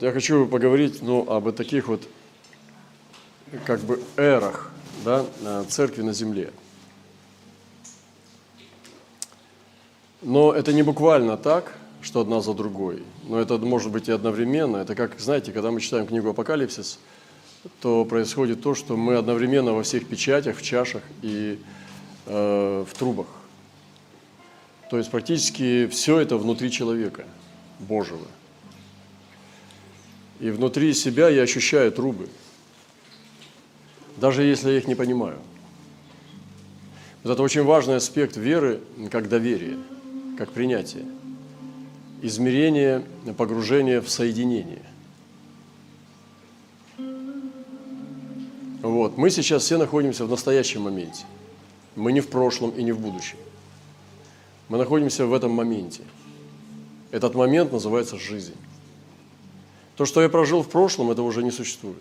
Вот. 0.00 0.06
Я 0.06 0.12
хочу 0.12 0.46
поговорить 0.46 1.02
ну, 1.02 1.28
об 1.30 1.52
таких 1.52 1.88
вот 1.88 2.02
как 3.66 3.80
бы 3.80 4.00
эрах 4.16 4.70
да, 5.04 5.24
церкви 5.68 6.02
на 6.02 6.12
земле. 6.12 6.52
Но 10.22 10.52
это 10.52 10.72
не 10.72 10.82
буквально 10.82 11.36
так, 11.36 11.76
что 12.02 12.20
одна 12.20 12.40
за 12.40 12.54
другой. 12.54 13.02
Но 13.24 13.38
это 13.38 13.58
может 13.58 13.90
быть 13.90 14.08
и 14.08 14.12
одновременно. 14.12 14.78
Это 14.78 14.94
как, 14.94 15.18
знаете, 15.18 15.52
когда 15.52 15.70
мы 15.70 15.80
читаем 15.80 16.06
книгу 16.06 16.30
«Апокалипсис», 16.30 16.98
то 17.80 18.04
происходит 18.04 18.62
то, 18.62 18.74
что 18.74 18.96
мы 18.96 19.16
одновременно 19.16 19.72
во 19.72 19.82
всех 19.82 20.06
печатях, 20.06 20.56
в 20.56 20.62
чашах 20.62 21.02
и 21.20 21.58
э, 22.26 22.84
в 22.88 22.98
трубах. 22.98 23.26
То 24.90 24.96
есть 24.96 25.10
практически 25.10 25.86
все 25.88 26.20
это 26.20 26.36
внутри 26.38 26.70
человека 26.70 27.24
Божьего. 27.78 28.26
И 30.40 30.50
внутри 30.50 30.94
себя 30.94 31.28
я 31.28 31.42
ощущаю 31.42 31.92
трубы, 31.92 32.28
даже 34.16 34.42
если 34.42 34.70
я 34.70 34.78
их 34.78 34.88
не 34.88 34.94
понимаю. 34.94 35.38
Вот 37.22 37.32
это 37.32 37.42
очень 37.42 37.62
важный 37.62 37.96
аспект 37.96 38.38
веры, 38.38 38.80
как 39.10 39.28
доверие, 39.28 39.76
как 40.38 40.50
принятие, 40.52 41.04
измерение, 42.22 43.04
погружение 43.36 44.00
в 44.00 44.08
соединение. 44.08 44.82
Вот. 48.80 49.18
Мы 49.18 49.28
сейчас 49.28 49.64
все 49.64 49.76
находимся 49.76 50.24
в 50.24 50.30
настоящем 50.30 50.82
моменте. 50.82 51.24
Мы 51.96 52.12
не 52.12 52.20
в 52.20 52.28
прошлом 52.28 52.70
и 52.70 52.82
не 52.82 52.92
в 52.92 52.98
будущем. 52.98 53.36
Мы 54.70 54.78
находимся 54.78 55.26
в 55.26 55.34
этом 55.34 55.50
моменте. 55.50 56.02
Этот 57.10 57.34
момент 57.34 57.72
называется 57.72 58.16
жизнь. 58.16 58.54
То, 60.00 60.06
что 60.06 60.22
я 60.22 60.30
прожил 60.30 60.62
в 60.62 60.68
прошлом, 60.70 61.10
это 61.10 61.20
уже 61.20 61.42
не 61.42 61.50
существует. 61.50 61.98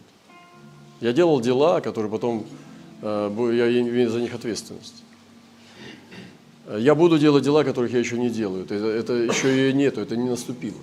Я 1.02 1.12
делал 1.12 1.42
дела, 1.42 1.81
которые 1.81 2.09
потом, 2.09 2.45
э, 3.02 3.52
я 3.53 3.81
имею 3.81 4.09
за 4.09 4.22
них 4.22 4.33
ответственность. 4.33 5.03
Я 6.78 6.95
буду 6.95 7.19
делать 7.19 7.44
дела, 7.44 7.66
которых 7.66 7.91
я 7.91 8.00
еще 8.00 8.17
не 8.17 8.30
делаю. 8.30 8.64
Это, 8.64 8.75
это 8.75 9.11
еще 9.11 9.69
и 9.69 9.73
нету, 9.73 10.00
это 10.00 10.16
не 10.16 10.30
наступило. 10.30 10.80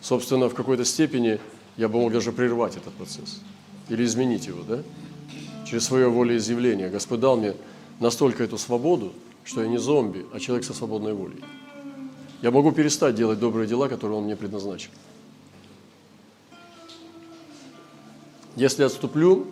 Собственно, 0.00 0.48
в 0.48 0.54
какой-то 0.54 0.84
степени 0.84 1.40
я 1.76 1.88
бы 1.88 1.98
мог 1.98 2.12
даже 2.12 2.30
прервать 2.30 2.76
этот 2.76 2.92
процесс 2.92 3.40
или 3.88 4.04
изменить 4.04 4.46
его, 4.46 4.62
да? 4.62 4.84
Через 5.68 5.86
свое 5.86 6.08
волеизъявление. 6.08 6.88
Господь 6.88 7.18
дал 7.18 7.36
мне 7.36 7.54
настолько 7.98 8.44
эту 8.44 8.58
свободу, 8.58 9.12
что 9.42 9.60
я 9.62 9.66
не 9.66 9.78
зомби, 9.78 10.24
а 10.32 10.38
человек 10.38 10.64
со 10.64 10.72
свободной 10.72 11.14
волей. 11.14 11.42
Я 12.42 12.52
могу 12.52 12.70
перестать 12.70 13.16
делать 13.16 13.40
добрые 13.40 13.66
дела, 13.66 13.88
которые 13.88 14.18
Он 14.18 14.24
мне 14.26 14.36
предназначил. 14.36 14.92
Если 18.58 18.82
отступлю 18.82 19.46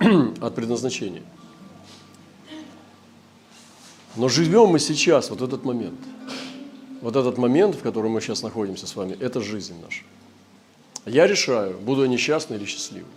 от 0.40 0.54
предназначения. 0.54 1.22
Но 4.16 4.28
живем 4.28 4.68
мы 4.68 4.78
сейчас, 4.78 5.30
вот 5.30 5.42
этот 5.42 5.64
момент. 5.64 5.98
Вот 7.02 7.16
этот 7.16 7.36
момент, 7.36 7.76
в 7.76 7.82
котором 7.82 8.12
мы 8.12 8.20
сейчас 8.22 8.42
находимся 8.42 8.86
с 8.86 8.96
вами, 8.96 9.16
это 9.20 9.40
жизнь 9.40 9.74
наша. 9.82 10.02
Я 11.04 11.26
решаю, 11.26 11.78
буду 11.78 12.02
я 12.02 12.08
несчастный 12.08 12.56
или 12.56 12.64
счастливый. 12.64 13.10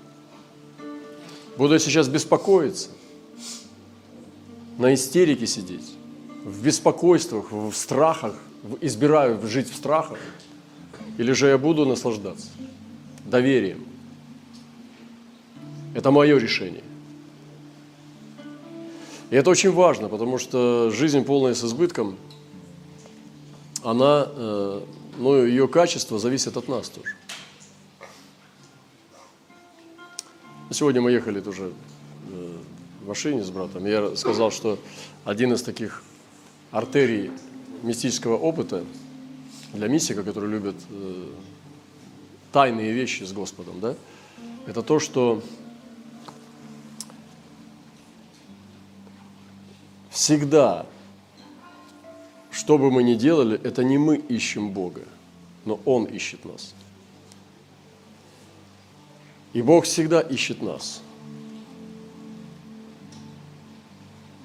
Буду 1.57 1.73
я 1.73 1.79
сейчас 1.79 2.07
беспокоиться, 2.09 2.89
на 4.77 4.93
истерике 4.93 5.47
сидеть, 5.47 5.93
в 6.43 6.63
беспокойствах, 6.63 7.51
в 7.51 7.73
страхах, 7.73 8.35
избираю 8.81 9.45
жить 9.47 9.69
в 9.69 9.75
страхах, 9.75 10.19
или 11.17 11.31
же 11.31 11.47
я 11.47 11.57
буду 11.57 11.85
наслаждаться 11.85 12.47
доверием, 13.25 13.85
это 15.93 16.11
мое 16.11 16.37
решение. 16.37 16.83
И 19.29 19.35
это 19.35 19.49
очень 19.49 19.71
важно, 19.71 20.09
потому 20.09 20.37
что 20.37 20.89
жизнь 20.91 21.23
полная 21.23 21.53
с 21.53 21.63
избытком, 21.63 22.17
она, 23.83 24.27
э, 24.27 24.81
ну, 25.17 25.45
ее 25.45 25.67
качество 25.67 26.17
зависит 26.17 26.57
от 26.57 26.67
нас 26.67 26.89
тоже. 26.89 27.15
Сегодня 30.71 31.01
мы 31.01 31.11
ехали 31.11 31.41
тоже 31.41 31.71
э, 32.31 32.57
в 33.03 33.07
машине 33.07 33.43
с 33.43 33.49
братом. 33.49 33.85
Я 33.85 34.15
сказал, 34.15 34.51
что 34.51 34.79
один 35.25 35.53
из 35.53 35.61
таких 35.61 36.03
артерий 36.71 37.31
мистического 37.83 38.37
опыта 38.37 38.83
для 39.73 39.87
мистика, 39.87 40.23
который 40.23 40.49
любит 40.49 40.75
э, 40.89 41.25
тайные 42.51 42.91
вещи 42.93 43.23
с 43.23 43.31
Господом, 43.31 43.79
да, 43.79 43.95
это 44.65 44.81
то, 44.81 44.99
что 44.99 45.41
Всегда, 50.19 50.85
что 52.51 52.77
бы 52.77 52.91
мы 52.91 53.03
ни 53.03 53.15
делали, 53.15 53.57
это 53.63 53.85
не 53.85 53.97
мы 53.97 54.17
ищем 54.17 54.71
Бога, 54.71 55.03
но 55.63 55.79
Он 55.85 56.03
ищет 56.03 56.43
нас. 56.43 56.75
И 59.53 59.61
Бог 59.61 59.85
всегда 59.85 60.19
ищет 60.19 60.61
нас. 60.61 61.01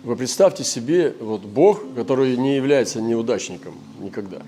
Вы 0.04 0.14
представьте 0.14 0.62
себе, 0.62 1.12
вот 1.18 1.40
Бог, 1.40 1.82
который 1.96 2.36
не 2.36 2.54
является 2.54 3.02
неудачником 3.02 3.74
никогда, 3.98 4.42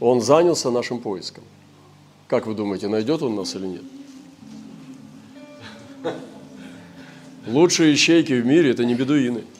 Он 0.00 0.22
занялся 0.22 0.70
нашим 0.70 1.00
поиском. 1.00 1.44
Как 2.26 2.46
вы 2.46 2.54
думаете, 2.54 2.88
найдет 2.88 3.22
Он 3.22 3.34
нас 3.34 3.54
или 3.54 3.66
нет? 3.66 3.84
Лучшие 7.46 7.92
ищейки 7.92 8.32
в 8.32 8.46
мире– 8.46 8.70
это 8.72 8.86
не 8.86 8.94
бедуины– 8.94 9.44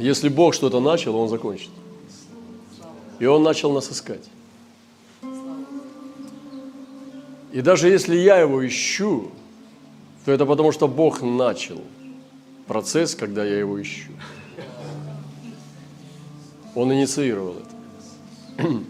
Если 0.00 0.30
Бог 0.30 0.54
что-то 0.54 0.80
начал, 0.80 1.14
Он 1.16 1.28
закончит. 1.28 1.70
И 3.18 3.26
Он 3.26 3.42
начал 3.42 3.72
нас 3.72 3.90
искать. 3.90 4.24
И 7.52 7.60
даже 7.60 7.88
если 7.88 8.16
я 8.16 8.38
его 8.38 8.66
ищу, 8.66 9.30
то 10.24 10.32
это 10.32 10.46
потому, 10.46 10.72
что 10.72 10.88
Бог 10.88 11.20
начал 11.20 11.80
процесс, 12.66 13.14
когда 13.14 13.44
я 13.44 13.58
его 13.58 13.80
ищу. 13.80 14.10
Он 16.74 16.92
инициировал 16.92 17.56
это. 18.56 18.68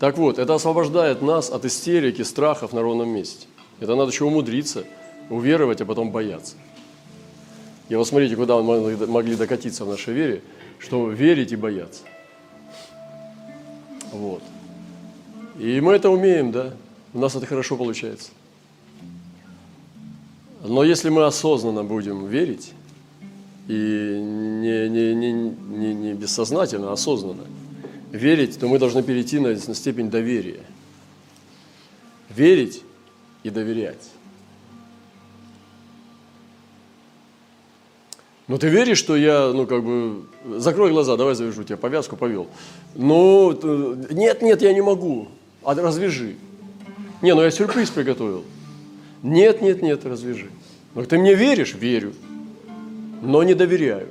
Так 0.00 0.16
вот, 0.16 0.38
это 0.38 0.54
освобождает 0.54 1.20
нас 1.20 1.50
от 1.50 1.66
истерики, 1.66 2.22
страхов 2.22 2.72
на 2.72 2.80
ровном 2.80 3.10
месте. 3.10 3.46
Это 3.80 3.94
надо 3.96 4.10
еще 4.10 4.24
умудриться, 4.24 4.84
уверовать, 5.28 5.82
а 5.82 5.84
потом 5.84 6.10
бояться. 6.10 6.56
И 7.90 7.96
вот 7.96 8.06
смотрите, 8.06 8.36
куда 8.36 8.56
мы 8.62 8.96
могли 9.08 9.34
докатиться 9.34 9.84
в 9.84 9.88
нашей 9.88 10.14
вере, 10.14 10.42
что 10.78 11.10
верить 11.10 11.50
и 11.50 11.56
бояться. 11.56 12.04
Вот. 14.12 14.42
И 15.58 15.80
мы 15.80 15.94
это 15.94 16.08
умеем, 16.08 16.52
да? 16.52 16.72
У 17.12 17.18
нас 17.18 17.34
это 17.34 17.46
хорошо 17.46 17.76
получается. 17.76 18.30
Но 20.62 20.84
если 20.84 21.08
мы 21.08 21.24
осознанно 21.24 21.82
будем 21.82 22.28
верить, 22.28 22.72
и 23.66 23.72
не, 23.72 24.88
не, 24.88 25.14
не, 25.14 25.32
не, 25.32 25.94
не 25.94 26.14
бессознательно, 26.14 26.90
а 26.90 26.92
осознанно 26.92 27.44
верить, 28.12 28.58
то 28.60 28.68
мы 28.68 28.78
должны 28.78 29.02
перейти 29.02 29.40
на, 29.40 29.48
на 29.48 29.74
степень 29.74 30.10
доверия. 30.10 30.60
Верить 32.28 32.84
и 33.42 33.50
доверять. 33.50 34.10
Ну 38.50 38.58
ты 38.58 38.68
веришь, 38.68 38.98
что 38.98 39.14
я, 39.14 39.52
ну 39.54 39.64
как 39.64 39.84
бы, 39.84 40.24
закрой 40.58 40.90
глаза, 40.90 41.16
давай 41.16 41.36
завяжу 41.36 41.62
тебе 41.62 41.76
повязку, 41.76 42.16
повел. 42.16 42.48
Ну, 42.96 43.52
нет, 44.10 44.42
нет, 44.42 44.60
я 44.60 44.74
не 44.74 44.80
могу. 44.80 45.28
А 45.62 45.72
развяжи. 45.76 46.34
Не, 47.22 47.36
ну 47.36 47.42
я 47.42 47.52
сюрприз 47.52 47.90
приготовил. 47.90 48.42
Нет, 49.22 49.62
нет, 49.62 49.82
нет, 49.82 50.04
развяжи. 50.04 50.50
Ну 50.96 51.04
ты 51.04 51.16
мне 51.16 51.36
веришь? 51.36 51.74
Верю. 51.74 52.12
Но 53.22 53.44
не 53.44 53.54
доверяю. 53.54 54.08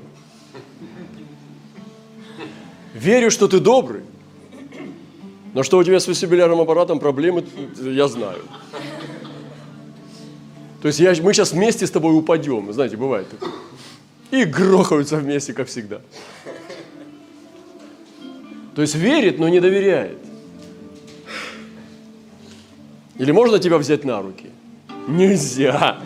Верю, 2.94 3.32
что 3.32 3.50
ты 3.50 3.60
добрый. 3.60 4.04
Но 5.54 5.64
что 5.64 5.80
у 5.80 5.84
тебя 5.84 6.00
с 6.00 6.08
вестибулярным 6.08 6.62
аппаратом 6.62 7.00
проблемы, 7.02 7.44
я 7.78 8.08
знаю. 8.08 8.40
То 10.82 10.88
есть 10.88 11.02
я, 11.02 11.14
мы 11.22 11.34
сейчас 11.34 11.52
вместе 11.52 11.86
с 11.86 11.92
тобой 11.92 12.18
упадем. 12.18 12.72
Знаете, 12.72 12.96
бывает 12.96 13.30
такое 13.30 13.52
и 14.32 14.44
грохаются 14.46 15.18
вместе, 15.18 15.54
как 15.54 15.68
всегда. 15.68 16.02
То 18.76 18.82
есть 18.82 18.96
верит, 18.96 19.40
но 19.40 19.50
не 19.50 19.60
доверяет. 19.60 20.18
Или 23.18 23.32
можно 23.32 23.60
тебя 23.60 23.78
взять 23.78 24.06
на 24.06 24.22
руки? 24.22 24.48
Нельзя. 25.08 26.00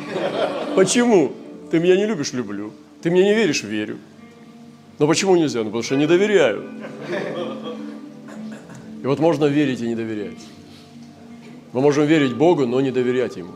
Почему? 0.76 1.34
Ты 1.70 1.80
меня 1.80 1.96
не 1.96 2.06
любишь, 2.06 2.34
люблю. 2.34 2.74
Ты 3.02 3.12
мне 3.12 3.24
не 3.24 3.36
веришь, 3.36 3.64
верю. 3.64 3.98
Но 4.98 5.08
почему 5.08 5.36
нельзя? 5.36 5.60
Ну, 5.60 5.66
потому 5.66 5.84
что 5.84 5.96
не 5.96 6.08
доверяю. 6.08 6.70
И 9.04 9.06
вот 9.06 9.20
можно 9.20 9.46
верить 9.46 9.82
и 9.82 9.88
не 9.88 9.96
доверять. 9.96 10.40
Мы 11.74 11.82
можем 11.82 12.06
верить 12.06 12.34
Богу, 12.34 12.66
но 12.66 12.80
не 12.82 12.92
доверять 12.92 13.36
Ему. 13.36 13.54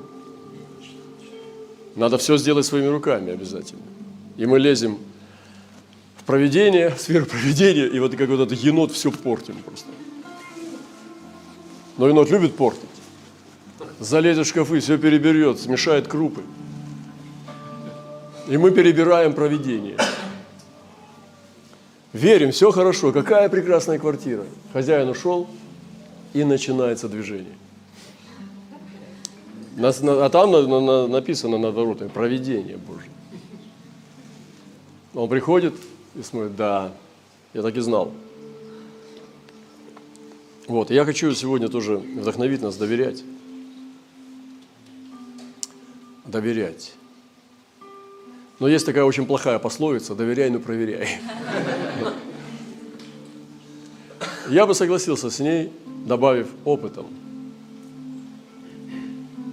Надо 1.96 2.18
все 2.18 2.38
сделать 2.38 2.66
своими 2.66 2.88
руками 2.88 3.32
обязательно. 3.32 3.82
И 4.38 4.46
мы 4.46 4.60
лезем 4.60 4.98
в 6.18 6.24
проведение, 6.24 6.92
в 6.92 7.02
сферу 7.02 7.26
проведения, 7.26 7.88
и 7.88 8.00
вот 8.00 8.16
как 8.16 8.30
вот 8.30 8.40
этот 8.40 8.58
енот 8.60 8.92
все 8.92 9.12
портим 9.12 9.56
просто. 9.66 9.88
Но 11.98 12.08
енот 12.08 12.30
любит 12.30 12.56
портить. 12.56 12.84
Залезет 14.00 14.46
в 14.46 14.50
шкафы, 14.50 14.80
все 14.80 14.98
переберет, 14.98 15.60
смешает 15.60 16.08
крупы. 16.08 16.42
И 18.48 18.58
мы 18.58 18.72
перебираем 18.72 19.34
проведение. 19.34 19.98
Верим, 22.14 22.52
все 22.52 22.72
хорошо, 22.72 23.12
какая 23.12 23.50
прекрасная 23.50 24.00
квартира. 24.00 24.46
Хозяин 24.72 25.10
ушел, 25.10 25.48
и 26.34 26.44
начинается 26.44 27.10
движение. 27.10 27.58
А 29.80 30.30
там 30.30 30.52
написано 31.12 31.58
над 31.58 31.74
воротами 31.74 32.10
«Провидение 32.10 32.78
Божье». 32.78 33.10
Он 35.14 35.30
приходит 35.30 35.74
и 36.16 36.22
смотрит, 36.22 36.56
да, 36.56 36.94
я 37.54 37.62
так 37.62 37.76
и 37.76 37.80
знал. 37.80 38.14
Вот, 40.68 40.92
я 40.92 41.06
хочу 41.06 41.34
сегодня 41.34 41.70
тоже 41.70 41.98
вдохновить 41.98 42.62
нас 42.62 42.76
доверять. 42.76 43.24
Доверять. 46.26 46.94
Но 48.60 48.68
есть 48.68 48.86
такая 48.86 49.04
очень 49.04 49.26
плохая 49.26 49.60
пословица 49.60 50.16
«доверяй, 50.16 50.50
но 50.50 50.60
проверяй». 50.60 51.08
Я 54.50 54.66
бы 54.66 54.74
согласился 54.74 55.30
с 55.30 55.40
ней, 55.40 55.72
добавив 56.06 56.48
опытом. 56.66 57.08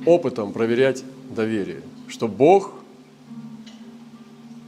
Опытом 0.06 0.52
проверять 0.52 1.04
доверие, 1.30 1.82
что 2.08 2.28
Бог, 2.28 2.74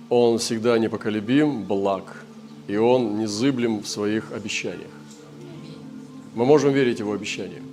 Он 0.08 0.38
всегда 0.38 0.78
непоколебим, 0.78 1.64
благ, 1.64 2.24
и 2.68 2.76
Он 2.76 3.18
незыблем 3.18 3.80
в 3.80 3.88
своих 3.88 4.32
обещаниях. 4.32 4.90
Мы 6.34 6.44
можем 6.44 6.72
верить 6.72 7.00
Его 7.00 7.12
обещаниям. 7.12 7.64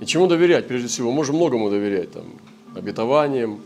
И 0.00 0.06
чему 0.06 0.26
доверять? 0.26 0.66
Прежде 0.68 0.88
всего, 0.88 1.10
мы 1.10 1.16
можем 1.16 1.36
многому 1.36 1.70
доверять, 1.70 2.12
там, 2.12 2.24
обетованиям, 2.74 3.60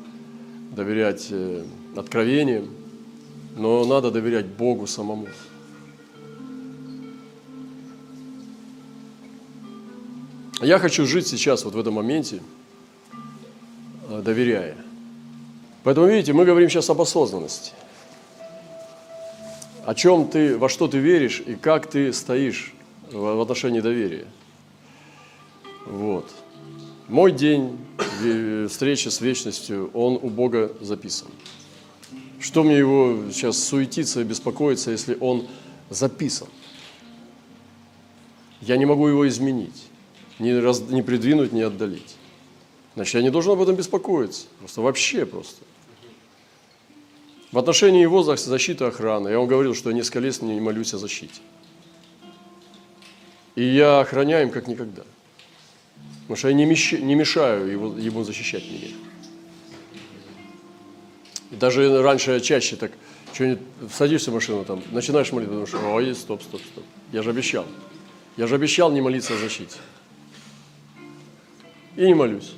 доверять 0.74 1.28
э, 1.30 1.64
откровениям, 1.96 2.68
но 3.56 3.84
надо 3.84 4.10
доверять 4.10 4.46
Богу 4.46 4.86
самому. 4.86 5.28
Я 10.60 10.78
хочу 10.78 11.06
жить 11.06 11.26
сейчас, 11.26 11.64
вот 11.64 11.74
в 11.74 11.78
этом 11.78 11.94
моменте, 11.94 12.42
э, 14.10 14.22
доверяя. 14.22 14.85
Поэтому, 15.86 16.08
видите, 16.08 16.32
мы 16.32 16.44
говорим 16.44 16.68
сейчас 16.68 16.90
об 16.90 17.00
осознанности. 17.00 17.70
О 19.84 19.94
чем 19.94 20.26
ты, 20.26 20.58
во 20.58 20.68
что 20.68 20.88
ты 20.88 20.98
веришь 20.98 21.40
и 21.46 21.54
как 21.54 21.88
ты 21.88 22.12
стоишь 22.12 22.74
в 23.12 23.40
отношении 23.40 23.78
доверия. 23.78 24.26
Вот. 25.86 26.28
Мой 27.06 27.30
день 27.30 27.78
встречи 28.68 29.06
с 29.06 29.20
вечностью, 29.20 29.92
он 29.94 30.18
у 30.20 30.28
Бога 30.28 30.72
записан. 30.80 31.28
Что 32.40 32.64
мне 32.64 32.76
его 32.76 33.30
сейчас 33.30 33.56
суетиться 33.56 34.22
и 34.22 34.24
беспокоиться, 34.24 34.90
если 34.90 35.16
он 35.20 35.46
записан? 35.88 36.48
Я 38.60 38.76
не 38.76 38.86
могу 38.86 39.06
его 39.06 39.28
изменить, 39.28 39.84
не, 40.40 40.58
раз, 40.58 40.80
не 40.80 41.02
придвинуть, 41.02 41.52
не 41.52 41.62
отдалить. 41.62 42.16
Значит, 42.96 43.14
я 43.14 43.22
не 43.22 43.30
должен 43.30 43.52
об 43.52 43.62
этом 43.62 43.76
беспокоиться. 43.76 44.46
Просто 44.58 44.80
вообще 44.80 45.24
просто. 45.24 45.62
В 47.56 47.58
отношении 47.58 48.02
его 48.02 48.22
защиты 48.22 48.84
охраны, 48.84 49.30
я 49.30 49.38
вам 49.38 49.48
говорил, 49.48 49.74
что 49.74 49.88
я 49.88 49.96
несколько 49.96 50.20
лет 50.20 50.42
не 50.42 50.60
молюсь 50.60 50.92
о 50.92 50.98
защите. 50.98 51.40
И 53.54 53.64
я 53.64 54.00
охраняю 54.00 54.46
им 54.46 54.52
как 54.52 54.68
никогда– 54.68 55.02
Потому 56.26 56.38
что 56.38 56.48
я 56.48 56.54
не, 56.54 56.66
мещ... 56.66 56.92
не 56.92 57.14
мешаю 57.14 57.70
его, 57.70 57.96
ему 57.96 58.24
защищать 58.24 58.64
меня. 58.68 58.88
И 61.52 61.54
даже 61.54 62.02
раньше 62.02 62.32
я 62.32 62.40
чаще 62.40 62.74
так, 62.74 62.90
что-нибудь, 63.32 63.60
садишься 63.92 64.32
в 64.32 64.34
машину, 64.34 64.64
там, 64.64 64.82
начинаешь 64.90 65.30
молиться, 65.30 65.50
потому 65.54 65.66
что, 65.68 65.78
ой, 65.94 66.14
стоп, 66.16 66.42
стоп, 66.42 66.60
стоп, 66.60 66.84
я 67.12 67.22
же 67.22 67.30
обещал. 67.30 67.64
Я 68.36 68.48
же 68.48 68.56
обещал 68.56 68.90
не 68.90 69.00
молиться 69.00 69.34
о 69.34 69.36
защите. 69.36 69.76
И 71.94 72.04
не 72.04 72.14
молюсь. 72.14 72.54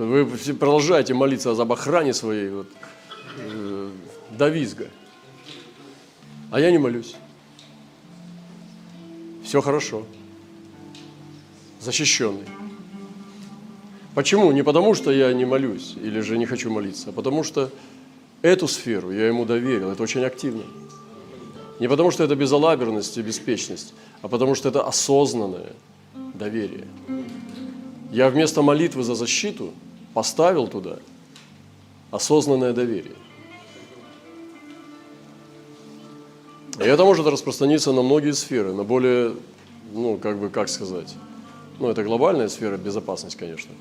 Вы 0.00 0.24
продолжаете 0.54 1.12
молиться 1.12 1.50
об 1.50 1.72
охране 1.72 2.14
своей 2.14 2.48
вот, 2.48 2.68
э, 3.36 3.90
до 4.30 4.48
визга. 4.48 4.88
А 6.50 6.58
я 6.58 6.70
не 6.70 6.78
молюсь. 6.78 7.16
Все 9.44 9.60
хорошо 9.60 10.06
защищенный. 11.80 12.46
Почему? 14.14 14.52
Не 14.52 14.62
потому, 14.62 14.94
что 14.94 15.10
я 15.10 15.34
не 15.34 15.44
молюсь 15.44 15.96
или 16.02 16.20
же 16.20 16.38
не 16.38 16.46
хочу 16.46 16.70
молиться, 16.70 17.10
а 17.10 17.12
потому 17.12 17.44
что 17.44 17.70
эту 18.40 18.68
сферу 18.68 19.10
я 19.12 19.28
ему 19.28 19.44
доверил, 19.44 19.90
это 19.90 20.02
очень 20.02 20.24
активно. 20.24 20.62
Не 21.78 21.88
потому, 21.88 22.10
что 22.10 22.24
это 22.24 22.36
безалаберность 22.36 23.18
и 23.18 23.22
беспечность, 23.22 23.92
а 24.22 24.28
потому, 24.28 24.54
что 24.54 24.70
это 24.70 24.82
осознанное 24.82 25.74
доверие. 26.32 26.86
Я 28.10 28.30
вместо 28.30 28.62
молитвы 28.62 29.02
за 29.02 29.14
защиту 29.14 29.74
поставил 30.14 30.66
туда 30.68 30.98
осознанное 32.10 32.72
доверие. 32.72 33.14
И 36.78 36.82
это 36.82 37.04
может 37.04 37.26
распространиться 37.26 37.92
на 37.92 38.02
многие 38.02 38.32
сферы, 38.32 38.72
на 38.72 38.84
более, 38.84 39.34
ну, 39.92 40.16
как 40.16 40.38
бы, 40.38 40.48
как 40.48 40.68
сказать, 40.68 41.14
ну, 41.78 41.88
это 41.88 42.02
глобальная 42.02 42.48
сфера, 42.48 42.76
безопасность, 42.76 43.36
конечно. 43.36 43.72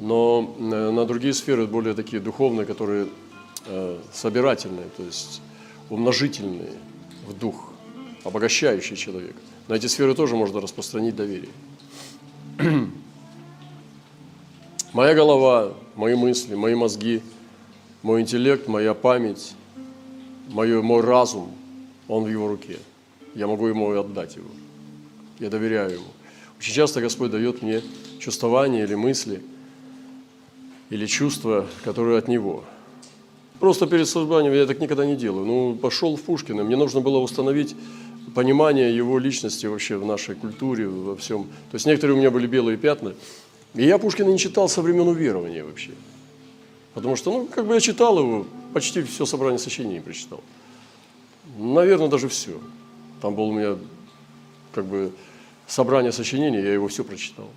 Но 0.00 0.54
э, 0.58 0.90
на 0.90 1.04
другие 1.04 1.32
сферы, 1.32 1.66
более 1.66 1.94
такие 1.94 2.20
духовные, 2.20 2.66
которые 2.66 3.06
э, 3.66 3.98
собирательные, 4.12 4.88
то 4.96 5.02
есть 5.04 5.40
умножительные 5.90 6.72
в 7.28 7.38
дух, 7.38 7.72
обогащающий 8.24 8.96
человека. 8.96 9.38
На 9.68 9.74
эти 9.74 9.86
сферы 9.86 10.14
тоже 10.14 10.36
можно 10.36 10.60
распространить 10.60 11.14
доверие. 11.14 11.50
Моя 14.92 15.14
голова, 15.14 15.72
мои 15.94 16.16
мысли, 16.16 16.56
мои 16.56 16.74
мозги, 16.74 17.22
мой 18.02 18.22
интеллект, 18.22 18.66
моя 18.66 18.92
память, 18.92 19.52
мой, 20.48 20.82
мой 20.82 21.00
разум, 21.00 21.52
он 22.08 22.24
в 22.24 22.28
его 22.28 22.48
руке. 22.48 22.78
Я 23.36 23.46
могу 23.46 23.68
ему 23.68 23.92
отдать 23.92 24.34
его. 24.34 24.48
Я 25.38 25.48
доверяю 25.48 25.92
ему. 25.92 26.08
Очень 26.58 26.74
часто 26.74 27.00
Господь 27.00 27.30
дает 27.30 27.62
мне 27.62 27.82
чувствования 28.18 28.84
или 28.84 28.96
мысли, 28.96 29.40
или 30.90 31.06
чувства, 31.06 31.66
которые 31.84 32.18
от 32.18 32.26
Него. 32.26 32.64
Просто 33.60 33.86
перед 33.86 34.08
созданием 34.08 34.52
я 34.52 34.66
так 34.66 34.80
никогда 34.80 35.06
не 35.06 35.14
делаю. 35.14 35.46
Ну, 35.46 35.76
пошел 35.76 36.16
в 36.16 36.22
Пушкина, 36.22 36.64
мне 36.64 36.76
нужно 36.76 37.00
было 37.00 37.18
установить 37.18 37.76
понимание 38.34 38.94
его 38.94 39.18
личности 39.18 39.66
вообще 39.66 39.96
в 39.98 40.04
нашей 40.04 40.34
культуре, 40.34 40.88
во 40.88 41.14
всем. 41.14 41.44
То 41.70 41.74
есть 41.74 41.86
некоторые 41.86 42.16
у 42.16 42.18
меня 42.18 42.32
были 42.32 42.48
белые 42.48 42.76
пятна. 42.76 43.14
И 43.74 43.84
я 43.84 43.98
Пушкина 43.98 44.28
не 44.28 44.38
читал 44.38 44.68
со 44.68 44.82
времен 44.82 45.06
уверования 45.08 45.64
вообще. 45.64 45.92
Потому 46.94 47.16
что, 47.16 47.32
ну, 47.32 47.46
как 47.46 47.66
бы 47.66 47.74
я 47.74 47.80
читал 47.80 48.18
его, 48.18 48.46
почти 48.74 49.02
все 49.02 49.24
собрание 49.24 49.58
сочинений 49.58 50.00
прочитал. 50.00 50.42
Наверное, 51.56 52.08
даже 52.08 52.28
все. 52.28 52.58
Там 53.22 53.34
был 53.34 53.48
у 53.48 53.52
меня 53.52 53.76
как 54.72 54.86
бы 54.86 55.12
собрание 55.66 56.12
сочинений, 56.12 56.58
я 56.58 56.72
его 56.72 56.88
все 56.88 57.04
прочитал. 57.04 57.48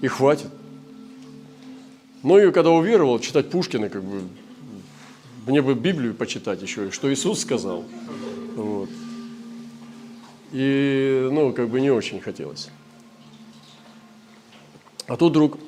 И 0.00 0.06
хватит. 0.06 0.50
Ну 2.22 2.38
и 2.38 2.50
когда 2.50 2.70
уверовал, 2.70 3.18
читать 3.20 3.50
Пушкина, 3.50 3.88
как 3.88 4.02
бы, 4.02 4.22
мне 5.46 5.60
бы 5.60 5.74
Библию 5.74 6.14
почитать 6.14 6.62
еще, 6.62 6.90
что 6.90 7.12
Иисус 7.12 7.40
сказал. 7.40 7.84
Вот. 8.56 8.88
И, 10.52 11.28
ну, 11.30 11.52
как 11.52 11.68
бы 11.68 11.80
не 11.80 11.90
очень 11.90 12.20
хотелось. 12.20 12.70
А 15.08 15.16
тут 15.16 15.32
вдруг 15.32 15.58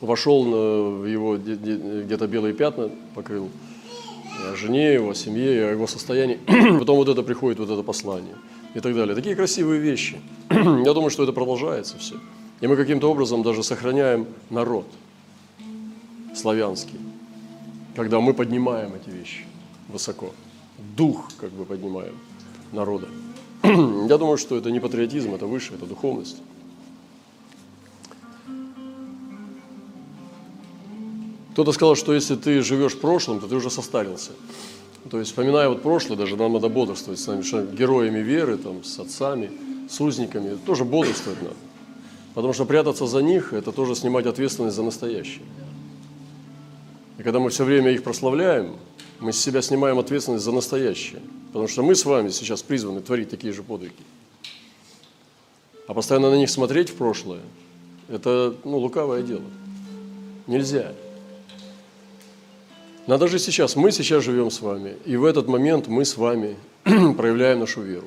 вошел 0.00 0.44
в 0.44 1.04
его 1.04 1.36
где-то 1.36 2.26
белые 2.26 2.54
пятна, 2.54 2.90
покрыл 3.14 3.50
о 4.50 4.56
жене 4.56 4.94
его, 4.94 5.12
семье, 5.12 5.70
его 5.70 5.86
состоянии. 5.86 6.38
Потом 6.78 6.96
вот 6.96 7.08
это 7.08 7.22
приходит, 7.22 7.58
вот 7.58 7.70
это 7.70 7.82
послание– 7.82 8.36
и 8.76 8.80
так 8.80 8.94
далее. 8.94 9.14
Такие 9.14 9.34
красивые 9.34 9.80
вещи. 9.80 10.20
Я 10.50 10.92
думаю, 10.92 11.08
что 11.08 11.22
это 11.22 11.32
продолжается 11.32 11.96
все. 11.98 12.16
И 12.60 12.66
мы 12.66 12.76
каким-то 12.76 13.10
образом 13.10 13.42
даже 13.42 13.62
сохраняем 13.62 14.26
народ 14.50 14.86
славянский, 16.34 17.00
когда 17.94 18.20
мы 18.20 18.34
поднимаем 18.34 18.92
эти 18.94 19.08
вещи 19.08 19.46
высоко. 19.88 20.32
дух 20.96 21.30
как 21.40 21.50
бы 21.52 21.64
поднимаем 21.64 22.14
народа. 22.72 23.08
Я 23.62 24.18
думаю, 24.18 24.36
что 24.36 24.58
это 24.58 24.70
не 24.70 24.80
патриотизм, 24.80 25.34
это 25.34 25.46
выше, 25.46 25.72
это 25.74 25.86
духовность. 25.86 26.36
Кто-то 31.56 31.72
сказал, 31.72 31.96
что 31.96 32.12
если 32.12 32.34
ты 32.34 32.60
живешь 32.60 32.92
в 32.92 33.00
прошлом, 33.00 33.40
то 33.40 33.48
ты 33.48 33.54
уже 33.54 33.70
состарился. 33.70 34.32
То 35.10 35.18
есть, 35.18 35.30
вспоминая 35.30 35.70
вот 35.70 35.80
прошлое, 35.80 36.18
даже 36.18 36.36
нам 36.36 36.52
надо 36.52 36.68
бодрствовать 36.68 37.18
с 37.18 37.26
нами, 37.26 37.40
что 37.40 37.64
героями 37.64 38.18
веры, 38.18 38.58
там, 38.58 38.84
с 38.84 38.98
отцами, 38.98 39.50
с 39.88 39.98
узниками, 39.98 40.58
тоже 40.66 40.84
бодрствовать 40.84 41.40
надо. 41.40 41.56
Потому 42.34 42.52
что 42.52 42.66
прятаться 42.66 43.06
за 43.06 43.22
них– 43.22 43.52
это 43.54 43.72
тоже 43.72 43.94
снимать 43.94 44.26
ответственность 44.26 44.76
за 44.76 44.82
настоящее. 44.82 45.46
И 47.16 47.22
когда 47.22 47.38
мы 47.38 47.48
все 47.48 47.64
время 47.64 47.90
их 47.90 48.02
прославляем, 48.02 48.76
мы 49.20 49.32
с 49.32 49.38
себя 49.38 49.62
снимаем 49.62 49.98
ответственность 49.98 50.44
за 50.44 50.52
настоящее. 50.52 51.22
Потому 51.54 51.68
что 51.68 51.82
мы 51.82 51.94
с 51.94 52.04
вами 52.04 52.28
сейчас 52.28 52.62
призваны 52.62 53.00
творить 53.00 53.30
такие 53.30 53.54
же 53.54 53.62
подвиги. 53.62 53.94
А 55.88 55.94
постоянно 55.94 56.28
на 56.28 56.36
них 56.36 56.50
смотреть 56.50 56.90
в 56.90 56.96
прошлое– 56.96 57.40
это 58.10 58.54
ну, 58.62 58.76
лукавое 58.76 59.22
дело. 59.22 59.44
Нельзя. 60.46 60.92
Надо 63.06 63.28
же 63.28 63.38
сейчас, 63.38 63.76
мы 63.76 63.92
сейчас 63.92 64.24
живем 64.24 64.50
с 64.50 64.60
вами, 64.60 64.96
и 65.04 65.16
в 65.16 65.24
этот 65.24 65.46
момент 65.46 65.86
мы 65.86 66.04
с 66.04 66.16
вами 66.16 66.56
проявляем 66.84 67.60
нашу 67.60 67.82
веру. 67.82 68.06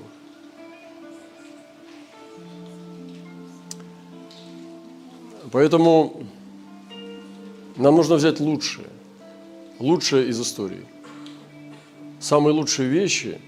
Поэтому 5.53 6.23
нам 7.77 7.95
нужно 7.95 8.15
взять 8.15 8.41
лучшее, 8.41 8.87
лучшее 9.79 10.27
из 10.27 10.39
истории. 10.41 10.85
Самые 12.19 12.53
лучшие 12.53 12.89
вещи. 12.89 13.39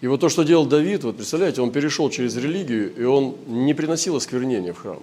И 0.00 0.06
вот 0.06 0.20
то, 0.20 0.28
что 0.28 0.44
делал 0.44 0.64
Давид, 0.64 1.02
вот 1.02 1.16
представляете, 1.16 1.60
он 1.60 1.72
перешел 1.72 2.08
через 2.08 2.36
религию, 2.36 2.94
и 2.94 3.02
он 3.02 3.36
не 3.48 3.74
приносил 3.74 4.14
осквернения 4.14 4.72
в 4.72 4.78
храм. 4.78 5.02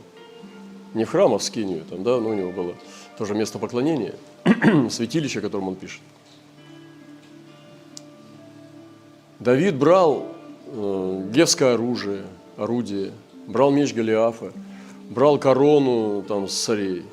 Не 0.94 1.04
в 1.04 1.10
храм, 1.10 1.34
а 1.34 1.38
в 1.38 1.44
скинию, 1.44 1.84
там, 1.90 2.04
да, 2.04 2.18
ну, 2.22 2.30
у 2.30 2.34
него 2.34 2.52
было 2.52 2.76
тоже 3.18 3.36
место 3.36 3.60
поклонения, 3.60 4.16
святилище, 4.90 5.40
о 5.40 5.42
котором 5.42 5.70
он 5.70 5.76
пишет. 5.76 6.02
Давид 9.40 9.76
брал 9.76 10.28
э, 10.68 11.30
гевское 11.34 11.74
оружие, 11.74 12.24
орудие, 12.58 13.12
брал 13.48 13.72
меч 13.72 13.94
Голиафа, 13.94 14.54
брал 15.10 15.38
корону 15.38 16.24
там, 16.28 16.48
с 16.48 16.54
царей, 16.54 17.04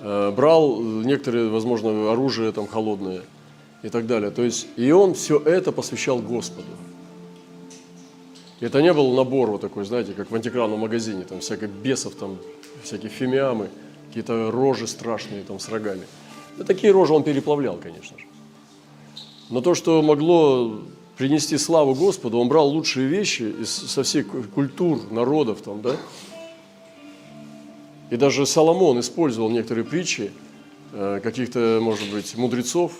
э, 0.00 0.30
брал 0.30 0.80
некоторые, 0.80 1.48
возможно, 1.48 2.10
оружие 2.10 2.52
там, 2.52 2.66
холодное 2.66 3.22
и 3.82 3.88
так 3.88 4.06
далее. 4.06 4.30
То 4.30 4.42
есть, 4.42 4.66
и 4.76 4.90
он 4.92 5.14
все 5.14 5.38
это 5.38 5.72
посвящал 5.72 6.20
Господу. 6.20 6.68
Это 8.60 8.82
не 8.82 8.92
был 8.92 9.14
набор 9.14 9.50
вот 9.50 9.62
такой, 9.62 9.84
знаете, 9.84 10.12
как 10.12 10.30
в 10.30 10.34
антикранном 10.34 10.80
магазине, 10.80 11.24
там 11.24 11.40
всяких 11.40 11.68
бесов, 11.68 12.14
там 12.14 12.36
всякие 12.82 13.10
фимиамы, 13.10 13.68
какие-то 14.10 14.50
рожи 14.50 14.88
страшные 14.88 15.44
там 15.44 15.60
с 15.60 15.68
рогами. 15.68 16.02
Да 16.58 16.64
такие 16.64 16.92
рожи 16.92 17.12
он 17.12 17.22
переплавлял, 17.22 17.76
конечно 17.76 18.18
же. 18.18 18.24
Но 19.50 19.60
то, 19.60 19.76
что 19.76 20.02
могло 20.02 20.80
принести 21.16 21.56
славу 21.58 21.94
Господу, 21.94 22.38
он 22.38 22.48
брал 22.48 22.68
лучшие 22.68 23.06
вещи 23.06 23.42
из, 23.42 23.70
со 23.70 24.02
всех 24.02 24.26
культур, 24.52 25.00
народов 25.12 25.62
там, 25.62 25.80
да. 25.80 25.96
И 28.10 28.16
даже 28.16 28.46
Соломон 28.46 28.98
использовал 28.98 29.48
некоторые 29.48 29.84
притчи 29.84 30.32
э, 30.92 31.20
каких-то, 31.22 31.78
может 31.80 32.10
быть, 32.10 32.36
мудрецов, 32.36 32.92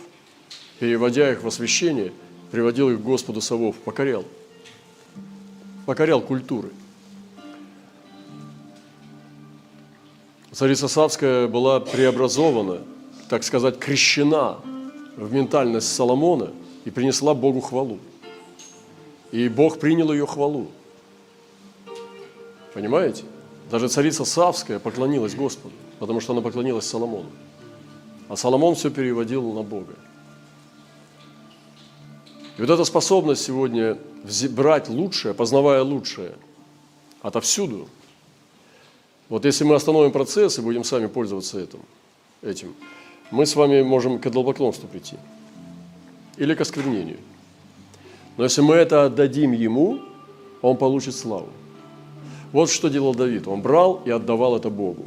переводя 0.79 1.33
их 1.33 1.43
в 1.43 1.49
освящение, 1.49 2.13
приводил 2.53 2.91
их 2.91 3.01
к 3.01 3.03
Господу 3.03 3.41
Савов, 3.41 3.75
покорял. 3.77 4.25
Покорял 5.87 6.21
культуры. 6.21 6.71
Царица 10.61 10.89
Савская 10.89 11.49
была 11.49 11.81
преобразована, 11.81 12.83
так 13.31 13.45
сказать, 13.45 13.79
крещена 13.79 14.59
в 15.17 15.33
ментальность 15.33 15.91
Соломона 15.91 16.51
и 16.85 16.91
принесла 16.91 17.33
Богу 17.33 17.63
хвалу. 17.63 17.99
И 19.33 19.49
Бог 19.49 19.79
принял 19.79 20.13
ее 20.13 20.27
хвалу. 20.27 20.67
Понимаете? 22.75 23.25
Даже 23.71 23.89
царица 23.89 24.27
Савская 24.27 24.79
поклонилась 24.79 25.35
Господу, 25.35 25.73
потому 25.99 26.21
что 26.21 26.35
она 26.35 26.43
поклонилась 26.43 26.85
Соломону. 26.85 27.31
А 28.29 28.37
Соломон 28.37 28.75
все 28.75 28.91
переводил 28.91 29.55
на 29.55 29.63
Бога. 29.63 29.95
И 32.59 32.61
вот 32.61 32.69
эта 32.69 32.85
способность 32.85 33.43
сегодня 33.43 33.97
брать 34.51 34.91
лучшее, 34.91 35.33
познавая 35.33 35.83
лучшее, 35.83 36.35
отовсюду. 37.23 37.89
Вот 39.31 39.45
если 39.45 39.65
мы 39.65 39.77
остановим 39.77 40.11
процесс 40.11 40.59
и 40.59 40.61
будем 40.61 40.85
сами 40.85 41.07
пользоваться 41.07 41.61
этим, 41.61 41.79
этим 42.43 42.75
мы 43.31 43.47
с 43.47 43.55
вами 43.55 43.81
можем 43.81 44.19
к 44.19 44.27
идолопоклонству 44.27 44.89
прийти. 44.89 45.17
Или 46.37 46.55
к 46.55 46.61
осквернению. 46.61 47.19
Но 48.37 48.45
если 48.45 48.61
мы 48.61 48.75
это 48.75 49.05
отдадим 49.05 49.53
Ему, 49.53 50.01
Он 50.63 50.77
получит 50.77 51.15
славу. 51.15 51.49
Вот 52.53 52.71
что 52.71 52.89
делал 52.89 53.15
Давид. 53.15 53.47
Он 53.47 53.63
брал 53.63 54.03
и 54.05 54.11
отдавал 54.11 54.57
это 54.57 54.69
Богу. 54.69 55.07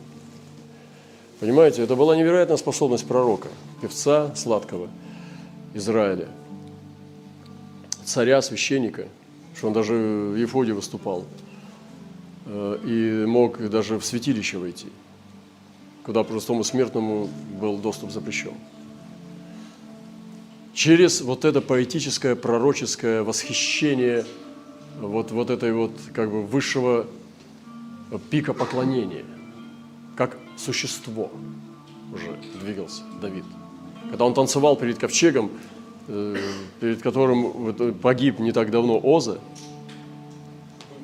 Понимаете, 1.42 1.84
это 1.84 1.98
была 1.98 2.16
невероятная 2.16 2.56
способность 2.56 3.06
пророка, 3.06 3.50
певца 3.82 4.34
сладкого 4.36 4.88
Израиля, 5.74 6.30
царя, 8.06 8.42
священника, 8.42 9.08
что 9.58 9.68
он 9.68 9.74
даже 9.74 9.94
в 9.94 10.38
Ефоде 10.38 10.72
выступал 10.72 11.26
и 12.46 13.26
мог 13.28 13.70
даже 13.70 14.00
в 14.00 14.06
святилище 14.06 14.58
войти, 14.58 14.88
куда 16.04 16.24
простому 16.24 16.64
смертному 16.64 17.30
был 17.60 17.78
доступ 17.78 18.12
запрещен 18.12 18.54
через 20.74 21.22
вот 21.22 21.46
это 21.46 21.62
поэтическое, 21.62 22.36
пророческое 22.36 23.24
восхищение 23.24 24.26
вот, 25.00 25.32
вот 25.32 25.50
этой 25.50 25.72
вот 25.72 25.92
как 26.14 26.32
бы 26.32 26.42
высшего 26.44 27.06
пика 28.30 28.54
поклонения, 28.54 29.26
как 30.16 30.38
существо 30.58 31.32
уже 32.14 32.38
двигался 32.62 33.04
Давид. 33.22 33.44
Когда 34.10 34.26
он 34.26 34.34
танцевал 34.34 34.76
перед 34.76 35.00
ковчегом, 35.00 35.52
э, 36.08 36.38
перед 36.80 37.02
которым 37.02 37.94
погиб 37.96 38.40
не 38.40 38.52
так 38.52 38.70
давно 38.70 39.00
Оза, 39.02 39.40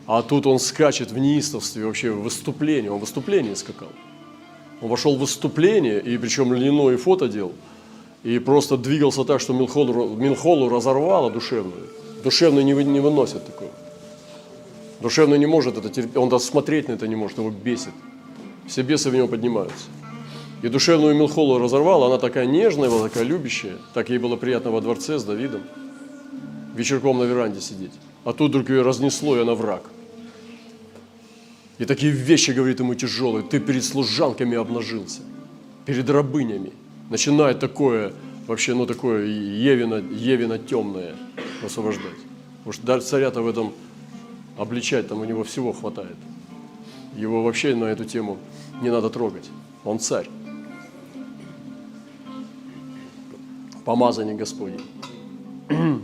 а 0.10 0.22
тут 0.22 0.46
он 0.46 0.60
скачет 0.60 1.12
в 1.12 1.18
неистовстве, 1.18 1.86
вообще 1.86 2.12
в 2.12 2.24
выступлении, 2.24 2.90
он 2.90 2.98
в 2.98 3.02
выступлении 3.02 3.54
скакал. 3.54 3.90
Он 4.82 4.90
вошел 4.90 5.16
в 5.16 5.20
выступление, 5.20 6.02
и 6.02 6.18
причем 6.18 6.54
льняное 6.54 6.98
фото 6.98 7.30
делал– 7.30 7.54
и 8.24 8.38
просто 8.40 8.78
двигался 8.78 9.24
так, 9.24 9.40
что 9.40 9.54
Милхолу, 9.54 10.16
Милхолу 10.16 10.70
разорвало 10.70 11.32
душевную. 11.32 11.88
Душевный 12.24 12.64
не, 12.64 12.74
не 12.74 13.00
выносит 13.00 13.46
такого. 13.46 13.72
Душевный 15.00 15.40
не 15.40 15.46
может 15.46 15.78
это 15.78 15.90
терпеть, 15.90 16.18
он 16.18 16.28
даже 16.28 16.44
смотреть 16.44 16.90
на 16.90 16.94
это 16.94 17.08
не 17.08 17.16
может, 17.16 17.38
его 17.38 17.50
бесит. 17.50 17.94
Все 18.68 18.82
бесы 18.82 19.10
в 19.10 19.16
него 19.16 19.30
поднимаются. 19.30 19.86
И 20.62 20.68
душевную 20.68 21.16
Милхолу 21.16 21.58
разорвала, 21.58 22.08
она 22.08 22.18
такая 22.18 22.46
нежная 22.46 22.90
была, 22.90 23.08
такая 23.08 23.24
любящая. 23.24 23.78
Так 23.94 24.10
ей 24.10 24.18
было 24.18 24.36
приятно 24.36 24.72
во 24.72 24.82
дворце 24.82 25.18
с 25.18 25.24
Давидом. 25.24 25.62
Вечерком 26.76 27.18
на 27.20 27.24
веранде 27.24 27.62
сидеть. 27.62 27.94
А 28.26 28.34
тут 28.34 28.50
вдруг 28.50 28.70
ее 28.70 28.82
разнесло, 28.82 29.38
и 29.38 29.42
она 29.42 29.56
враг. 29.56 29.84
И 31.80 31.86
такие 31.86 32.12
вещи, 32.12 32.52
говорит 32.52 32.80
ему, 32.80 32.94
тяжелые. 32.94 33.44
Ты 33.44 33.60
перед 33.60 33.86
служанками 33.86 34.58
обнажился, 34.58 35.22
перед 35.86 36.10
рабынями 36.10 36.74
начинает 37.10 37.60
такое, 37.60 38.14
вообще, 38.48 38.76
ну, 38.76 38.86
такое 38.86 39.26
Евино, 39.26 39.96
Евино 39.96 40.60
темное 40.60 41.16
освобождать. 41.66 42.20
Потому 42.66 42.74
что 42.74 43.00
царя-то 43.00 43.42
в 43.42 43.48
этом 43.48 43.72
обличать, 44.58 45.08
там 45.08 45.22
у 45.22 45.24
него 45.24 45.46
всего 45.46 45.72
хватает. 45.72 46.18
Его 47.16 47.44
вообще 47.44 47.74
на 47.74 47.86
эту 47.86 48.04
тему 48.04 48.38
не 48.82 48.90
надо 48.90 49.10
трогать. 49.10 49.50
Он 49.86 50.00
царь. 50.00 50.28
Помазание 53.86 54.36
Господень. 54.36 54.82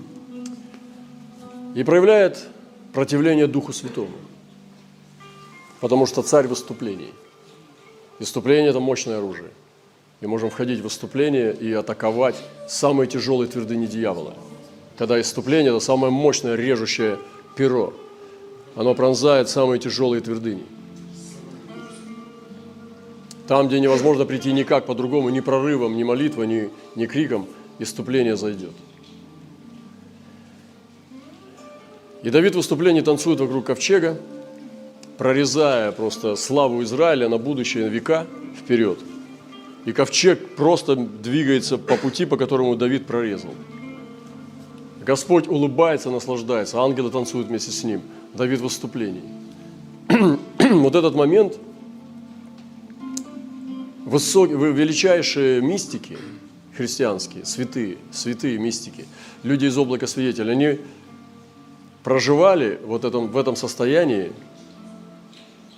И 1.75 1.83
проявляет 1.83 2.47
противление 2.93 3.47
Духу 3.47 3.73
Святому. 3.73 4.15
Потому 5.79 6.05
что 6.05 6.21
царь 6.21 6.47
в 6.47 6.49
выступлении. 6.49 7.13
Выступление– 8.19 8.69
это 8.71 8.79
мощное 8.79 9.17
оружие– 9.17 9.51
и 10.21 10.27
можем 10.27 10.49
входить 10.49 10.79
в 10.79 10.83
выступление 10.83 11.53
и 11.53 11.71
атаковать 11.73 12.35
самые 12.67 13.07
тяжелые 13.07 13.49
твердыни 13.49 13.85
дьявола. 13.85 14.33
Когда 14.97 15.19
иступление– 15.19 15.71
это 15.75 15.79
самое 15.79 16.11
мощное 16.11 16.55
режущее 16.55 17.19
перо. 17.55 17.93
Оно 18.75 18.95
пронзает 18.95 19.49
самые 19.49 19.79
тяжелые 19.79 20.21
твердыни. 20.21 20.63
Там, 23.47 23.67
где 23.67 23.79
невозможно 23.79 24.25
прийти 24.25 24.51
никак 24.51 24.85
по-другому, 24.85 25.29
ни 25.29 25.39
прорывом, 25.41 25.95
ни 25.95 26.03
молитвой, 26.03 26.47
ни, 26.47 26.69
ни 26.95 27.05
криком, 27.05 27.45
иступление 27.77 28.35
зайдет. 28.35 28.73
И 32.23 32.29
Давид 32.31 32.53
в 32.53 32.57
выступлении 32.57 33.01
танцует 33.01 33.39
вокруг 33.39 33.65
ковчега, 33.65 34.17
прорезая 35.17 35.91
просто 35.91 36.35
славу 36.35 36.83
Израиля 36.83 37.29
на 37.29 37.37
будущее 37.37 37.89
века 37.89 38.25
вперед. 38.57 38.99
И 39.85 39.91
ковчег 39.91 40.55
просто 40.55 40.95
двигается 40.95 41.77
по 41.77 41.95
пути, 41.97 42.25
по 42.25 42.37
которому 42.37 42.75
Давид 42.75 43.05
прорезал. 43.05 43.53
Господь 45.05 45.47
улыбается, 45.47 46.09
наслаждается, 46.09 46.79
ангелы 46.79 47.11
танцуют 47.11 47.47
вместе 47.47 47.71
с 47.71 47.83
ним. 47.83 48.01
Давид 48.33 48.59
в 48.59 48.63
выступлении. 48.63 49.21
вот 50.59 50.95
этот 50.95 51.13
момент, 51.15 51.57
высокие, 54.05 54.57
величайшие 54.73 55.61
мистики 55.61 56.17
христианские, 56.75 57.45
святые, 57.45 57.97
святые 58.11 58.57
мистики, 58.57 59.05
люди 59.43 59.65
из 59.65 59.77
облака 59.77 60.07
свидетелей, 60.07 60.51
они 60.51 60.79
проживали 62.03 62.79
вот 62.85 63.05
этом, 63.05 63.27
в 63.27 63.37
этом 63.37 63.55
состоянии 63.55 64.31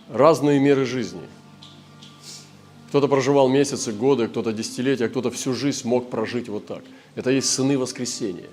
разные 0.10 0.60
меры 0.60 0.86
жизни. 0.86 1.22
Кто-то 2.90 3.08
проживал 3.08 3.50
месяцы, 3.50 3.92
годы, 3.92 4.28
кто-то 4.28 4.54
десятилетия, 4.54 5.10
кто-то 5.10 5.30
всю 5.30 5.54
жизнь 5.54 5.88
мог 5.88 6.10
прожить 6.10 6.48
вот 6.48 6.66
так. 6.66 6.84
Это 7.16 7.32
есть 7.32 7.50
сыны 7.50 7.78
воскресения. 7.78 8.50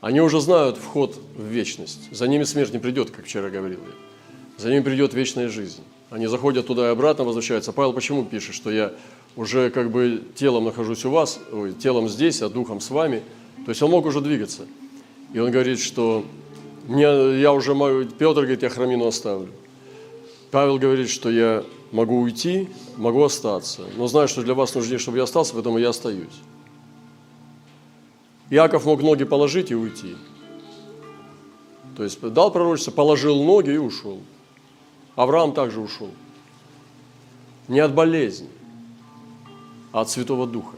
Они 0.00 0.20
уже 0.20 0.40
знают 0.40 0.78
вход 0.78 1.16
в 1.36 1.44
вечность. 1.44 2.08
За 2.10 2.26
ними 2.26 2.44
смерть 2.44 2.72
не 2.72 2.78
придет, 2.78 3.10
как 3.10 3.26
вчера 3.26 3.50
говорил 3.50 3.78
я. 3.78 4.62
За 4.62 4.70
ними 4.70 4.80
придет 4.80 5.14
вечная 5.14 5.48
жизнь. 5.48 5.82
Они 6.10 6.26
заходят 6.26 6.66
туда 6.66 6.88
и 6.88 6.90
обратно, 6.90 7.24
возвращаются. 7.24 7.72
Павел 7.72 7.92
почему 7.92 8.24
пишет, 8.24 8.54
что 8.54 8.70
я 8.70 8.92
уже 9.36 9.70
как 9.70 9.90
бы 9.90 10.22
телом 10.34 10.64
нахожусь 10.64 11.04
у 11.04 11.10
вас, 11.10 11.40
ой, 11.52 11.72
телом 11.72 12.08
здесь, 12.08 12.42
а 12.42 12.48
духом 12.48 12.80
с 12.80 12.90
вами. 12.90 13.22
То 13.64 13.70
есть 13.70 13.82
он 13.82 13.90
мог 13.90 14.04
уже 14.06 14.20
двигаться. 14.20 14.66
И 15.32 15.38
он 15.38 15.50
говорит, 15.50 15.78
что 15.78 16.24
мне, 16.88 17.04
я 17.40 17.52
уже 17.52 17.74
могу, 17.74 18.04
Петр 18.04 18.40
говорит, 18.40 18.62
я 18.62 18.70
храмину 18.70 19.06
оставлю. 19.06 19.48
Павел 20.52 20.78
говорит, 20.78 21.08
что 21.08 21.30
я 21.30 21.64
могу 21.92 22.20
уйти, 22.20 22.68
могу 22.98 23.24
остаться, 23.24 23.86
но 23.96 24.06
знаю, 24.06 24.28
что 24.28 24.42
для 24.42 24.52
вас 24.52 24.74
нужнее, 24.74 24.98
чтобы 24.98 25.16
я 25.16 25.24
остался, 25.24 25.54
поэтому 25.54 25.78
я 25.78 25.88
остаюсь. 25.88 26.42
Иаков 28.50 28.84
мог 28.84 29.02
ноги 29.02 29.24
положить 29.24 29.70
и 29.70 29.74
уйти. 29.74 30.14
То 31.96 32.04
есть 32.04 32.20
дал 32.20 32.52
пророчество, 32.52 32.90
положил 32.90 33.42
ноги 33.42 33.70
и 33.70 33.78
ушел. 33.78 34.20
Авраам 35.16 35.54
также 35.54 35.80
ушел. 35.80 36.10
Не 37.66 37.80
от 37.80 37.94
болезни, 37.94 38.50
а 39.90 40.02
от 40.02 40.10
Святого 40.10 40.46
Духа. 40.46 40.76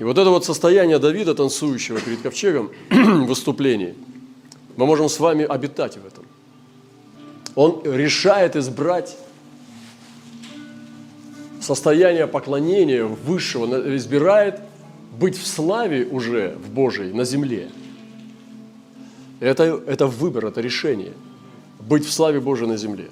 И 0.00 0.02
вот 0.02 0.18
это 0.18 0.30
вот 0.30 0.44
состояние 0.44 0.98
Давида, 0.98 1.36
танцующего 1.36 2.00
перед 2.00 2.20
ковчегом 2.20 2.70
в 2.90 3.26
выступлении, 3.26 3.94
мы 4.76 4.86
можем 4.86 5.08
с 5.08 5.20
вами 5.20 5.44
обитать 5.44 5.96
в 5.96 6.06
этом. 6.06 6.24
Он 7.54 7.82
решает 7.84 8.56
избрать 8.56 9.16
состояние 11.60 12.26
поклонения 12.26 13.04
высшего, 13.04 13.96
избирает 13.96 14.60
быть 15.18 15.38
в 15.38 15.46
славе 15.46 16.06
уже 16.06 16.56
в 16.56 16.70
Божьей 16.70 17.12
на 17.12 17.24
земле. 17.24 17.70
Это, 19.40 19.80
это 19.86 20.06
выбор, 20.06 20.46
это 20.46 20.60
решение. 20.60 21.12
Быть 21.80 22.04
в 22.04 22.12
славе 22.12 22.40
Божьей 22.40 22.66
на 22.66 22.76
земле. 22.76 23.10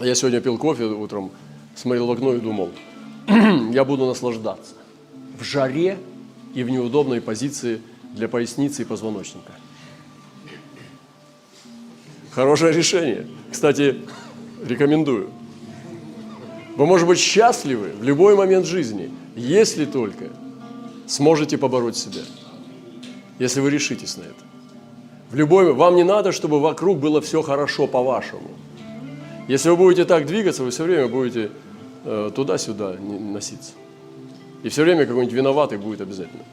Я 0.00 0.14
сегодня 0.14 0.40
пил 0.40 0.58
кофе 0.58 0.84
утром, 0.84 1.30
смотрел 1.74 2.06
в 2.06 2.12
окно 2.12 2.34
и 2.34 2.40
думал, 2.40 2.70
я 3.72 3.84
буду 3.84 4.06
наслаждаться 4.06 4.74
в 5.38 5.44
жаре 5.44 5.98
и 6.54 6.62
в 6.62 6.70
неудобной 6.70 7.20
позиции 7.20 7.80
для 8.14 8.28
поясницы 8.28 8.82
и 8.82 8.84
позвоночника. 8.84 9.52
Хорошее 12.40 12.72
решение. 12.72 13.26
Кстати, 13.52 13.98
рекомендую. 14.64 15.28
Вы 16.74 16.86
можете 16.86 17.06
быть 17.06 17.18
счастливы 17.18 17.90
в 17.90 18.02
любой 18.02 18.34
момент 18.34 18.64
жизни, 18.64 19.10
если 19.36 19.84
только 19.84 20.30
сможете 21.06 21.58
побороть 21.58 21.98
себя, 21.98 22.22
если 23.38 23.60
вы 23.60 23.68
решитесь 23.68 24.16
на 24.16 24.22
это. 24.22 24.42
В 25.30 25.34
любой, 25.34 25.74
вам 25.74 25.96
не 25.96 26.02
надо, 26.02 26.32
чтобы 26.32 26.60
вокруг 26.60 26.98
было 26.98 27.20
все 27.20 27.42
хорошо 27.42 27.86
по-вашему. 27.86 28.52
Если 29.46 29.68
вы 29.68 29.76
будете 29.76 30.06
так 30.06 30.24
двигаться, 30.24 30.62
вы 30.62 30.70
все 30.70 30.84
время 30.84 31.08
будете 31.08 31.50
э, 32.06 32.30
туда-сюда 32.34 32.94
носиться. 32.94 33.72
И 34.62 34.70
все 34.70 34.84
время 34.84 35.04
какой-нибудь 35.04 35.34
виноватый 35.34 35.76
будет 35.76 36.00
обязательно. 36.00 36.44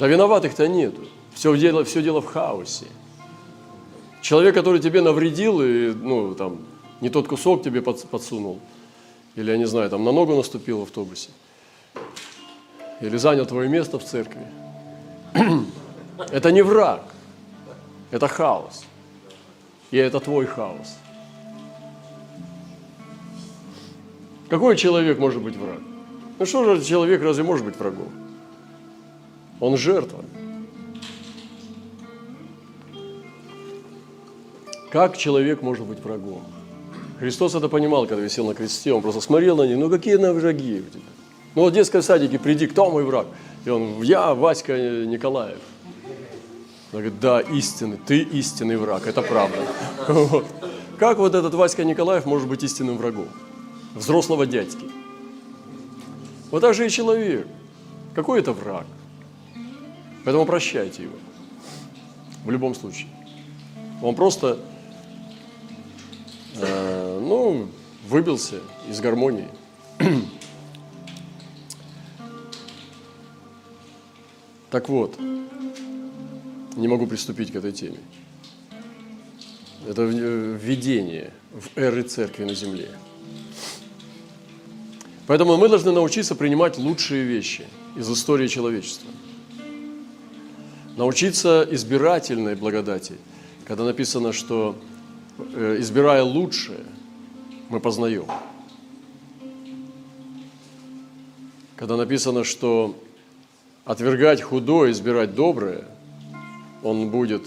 Да 0.00 0.08
виноватых-то 0.08 0.66
нету. 0.66 1.02
Все 1.34 1.56
дело, 1.56 1.84
все 1.84 2.02
дело 2.02 2.20
в 2.20 2.26
хаосе. 2.26 2.86
Человек, 4.24 4.54
который 4.54 4.80
тебе 4.80 5.02
навредил 5.02 5.60
и 5.60 5.92
ну, 5.92 6.34
там, 6.34 6.56
не 7.02 7.10
тот 7.10 7.28
кусок 7.28 7.62
тебе 7.62 7.82
подсунул, 7.82 8.58
или, 9.34 9.50
я 9.50 9.58
не 9.58 9.66
знаю, 9.66 9.90
там 9.90 10.02
на 10.02 10.12
ногу 10.12 10.34
наступил 10.34 10.78
в 10.78 10.82
автобусе, 10.84 11.28
или 13.02 13.18
занял 13.18 13.44
твое 13.44 13.68
место 13.68 13.98
в 13.98 14.04
церкви. 14.04 14.40
Это 16.32 16.52
не 16.52 16.62
враг, 16.62 17.02
это 18.10 18.26
хаос. 18.26 18.84
И 19.90 19.98
это 19.98 20.20
твой 20.20 20.46
хаос. 20.46 20.96
Какой 24.48 24.76
человек 24.76 25.18
может 25.18 25.42
быть 25.42 25.56
враг? 25.56 25.80
Ну 26.38 26.46
что 26.46 26.76
же 26.76 26.82
человек 26.82 27.22
разве 27.22 27.44
может 27.44 27.66
быть 27.66 27.76
врагом? 27.76 28.10
Он 29.60 29.76
жертва. 29.76 30.24
Как 34.94 35.16
человек 35.16 35.60
может 35.60 35.84
быть 35.86 35.98
врагом? 35.98 36.44
Христос 37.18 37.56
это 37.56 37.68
понимал, 37.68 38.06
когда 38.06 38.22
висел 38.22 38.46
на 38.46 38.54
кресте, 38.54 38.92
он 38.92 39.02
просто 39.02 39.20
смотрел 39.20 39.56
на 39.56 39.66
них, 39.66 39.76
ну 39.76 39.90
какие 39.90 40.14
на 40.14 40.32
враги 40.32 40.84
у 40.86 40.88
тебя? 40.88 41.02
Ну 41.56 41.62
вот 41.62 41.72
в 41.72 41.74
детском 41.74 42.00
садике 42.00 42.38
приди, 42.38 42.68
кто 42.68 42.88
мой 42.92 43.02
враг? 43.02 43.26
И 43.64 43.70
он, 43.70 44.00
я 44.02 44.34
Васька 44.34 45.04
Николаев. 45.04 45.58
Он 46.92 47.00
говорит, 47.00 47.18
да, 47.18 47.40
истинный, 47.40 47.96
ты 48.06 48.20
истинный 48.20 48.76
враг, 48.76 49.08
это 49.08 49.20
правда. 49.20 49.58
Как 50.96 51.18
вот 51.18 51.34
этот 51.34 51.54
Васька 51.54 51.82
Николаев 51.82 52.24
может 52.24 52.46
быть 52.46 52.62
истинным 52.62 52.96
врагом? 52.96 53.26
Взрослого 53.96 54.46
дядьки. 54.46 54.88
Вот 56.52 56.60
так 56.60 56.72
же 56.72 56.86
и 56.86 56.88
человек. 56.88 57.48
Какой 58.14 58.38
это 58.38 58.52
враг? 58.52 58.86
Поэтому 60.24 60.46
прощайте 60.46 61.02
его. 61.02 61.16
В 62.44 62.50
любом 62.52 62.76
случае. 62.76 63.08
Он 64.00 64.14
просто 64.14 64.60
Э, 67.54 67.56
ну, 67.56 67.68
выбился 68.08 68.60
из 68.88 69.00
гармонии. 69.00 69.48
Так 74.70 74.88
вот, 74.88 75.16
не 76.74 76.88
могу 76.88 77.06
приступить 77.06 77.52
к 77.52 77.54
этой 77.54 77.70
теме. 77.70 78.00
Это 79.88 80.02
введение 80.02 81.32
в 81.52 81.78
эры 81.78 82.02
церкви 82.02 82.42
на 82.42 82.54
земле. 82.54 82.90
Поэтому 85.28 85.56
мы 85.58 85.68
должны 85.68 85.92
научиться 85.92 86.34
принимать 86.34 86.76
лучшие 86.76 87.22
вещи 87.22 87.66
из 87.96 88.10
истории 88.10 88.48
человечества. 88.48 89.08
Научиться 90.96 91.64
избирательной 91.70 92.56
благодати, 92.56 93.14
когда 93.64 93.84
написано, 93.84 94.32
что 94.32 94.74
Э, 95.36 95.76
избирая 95.80 96.22
лучшее, 96.22 96.84
мы 97.68 97.80
познаем. 97.80 98.26
Когда 101.76 101.96
написано, 101.96 102.44
что 102.44 102.94
отвергать 103.84 104.42
худое, 104.42 104.92
избирать 104.92 105.34
доброе, 105.34 105.84
он 106.82 107.10
будет, 107.10 107.42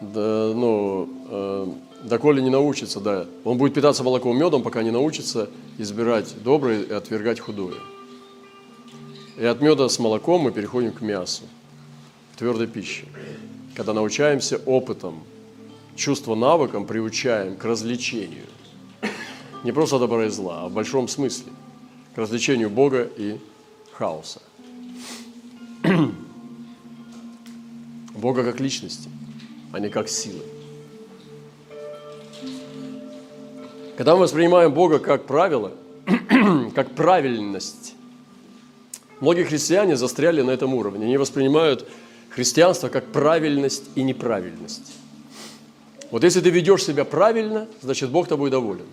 да, 0.00 0.52
ну, 0.54 1.08
э, 1.28 1.66
доколе 2.04 2.42
не 2.42 2.50
научится, 2.50 3.00
да, 3.00 3.26
он 3.44 3.58
будет 3.58 3.74
питаться 3.74 4.02
молоком 4.02 4.36
медом, 4.38 4.62
пока 4.62 4.82
не 4.82 4.90
научится 4.90 5.48
избирать 5.78 6.34
доброе 6.42 6.82
и 6.82 6.92
отвергать 6.92 7.40
худое. 7.40 7.76
И 9.36 9.44
от 9.44 9.60
меда 9.60 9.88
с 9.88 9.98
молоком 9.98 10.42
мы 10.42 10.50
переходим 10.50 10.92
к 10.92 11.00
мясу, 11.00 11.44
к 12.34 12.38
твердой 12.38 12.66
пище, 12.66 13.06
когда 13.74 13.92
научаемся 13.92 14.56
опытом– 14.66 15.22
чувство 15.98 16.34
навыком 16.34 16.86
приучаем 16.86 17.56
к 17.56 17.64
развлечению. 17.64 18.46
Не 19.64 19.72
просто 19.72 19.98
добра 19.98 20.26
и 20.26 20.28
зла, 20.28 20.64
а 20.64 20.68
в 20.68 20.72
большом 20.72 21.08
смысле. 21.08 21.52
К 22.14 22.18
развлечению 22.18 22.70
Бога 22.70 23.08
и 23.16 23.38
хаоса. 23.92 24.40
Бога 28.14 28.44
как 28.44 28.60
личности, 28.60 29.08
а 29.72 29.80
не 29.80 29.88
как 29.88 30.08
силы. 30.08 30.42
Когда 33.96 34.14
мы 34.14 34.22
воспринимаем 34.22 34.72
Бога 34.72 35.00
как 35.00 35.26
правило, 35.26 35.72
как 36.74 36.94
правильность. 36.94 37.94
Многие 39.20 39.42
христиане 39.42 39.96
застряли 39.96 40.42
на 40.42 40.52
этом 40.52 40.74
уровне. 40.74 41.06
Они 41.06 41.16
воспринимают 41.16 41.88
христианство 42.30 42.88
как 42.88 43.06
правильность 43.06 43.84
и 43.96 44.02
неправильность. 44.04 44.92
Вот 46.12 46.22
если 46.22 46.40
ты 46.40 46.50
ведешь 46.50 46.84
себя 46.84 47.04
правильно, 47.04 47.66
значит 47.82 48.10
Бог 48.10 48.28
тобой 48.28 48.50
доволен. 48.50 48.86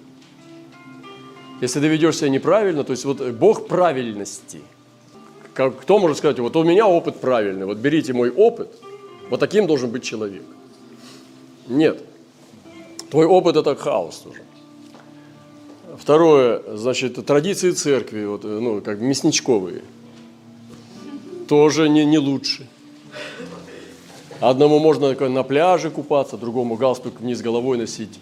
Если 1.62 1.80
ты 1.80 1.88
ведешь 1.88 2.18
себя 2.18 2.30
неправильно, 2.30 2.84
то 2.84 2.92
есть 2.92 3.06
вот 3.06 3.22
Бог 3.32 3.68
правильности. 3.68 4.62
Кто 5.54 6.00
может 6.00 6.18
сказать, 6.18 6.38
вот 6.40 6.56
у 6.56 6.64
меня 6.64 6.86
опыт 6.86 7.22
правильный, 7.22 7.66
вот 7.66 7.78
берите 7.78 8.12
мой 8.12 8.30
опыт, 8.30 8.70
вот 9.30 9.40
таким 9.40 9.68
должен 9.68 9.90
быть 9.90 10.04
человек. 10.04 10.44
Нет. 11.68 12.04
Твой 13.10 13.26
опыт– 13.26 13.56
это 13.58 13.76
хаос 13.76 14.18
тоже. 14.18 14.42
Второе, 15.98 16.62
значит, 16.76 17.26
традиции 17.26 17.72
церкви, 17.72 18.26
вот, 18.26 18.44
ну, 18.44 18.82
как 18.82 19.00
мясничковые, 19.00 19.82
тоже 21.48 21.88
не, 21.88 22.06
не 22.06 22.18
лучше. 22.18 22.68
Одному 24.42 24.80
можно 24.80 25.16
на 25.30 25.44
пляже 25.44 25.90
купаться, 25.90 26.38
другому 26.38 26.76
галстук 26.76 27.22
вниз 27.22 27.42
головой 27.42 27.78
носить. 27.78 28.20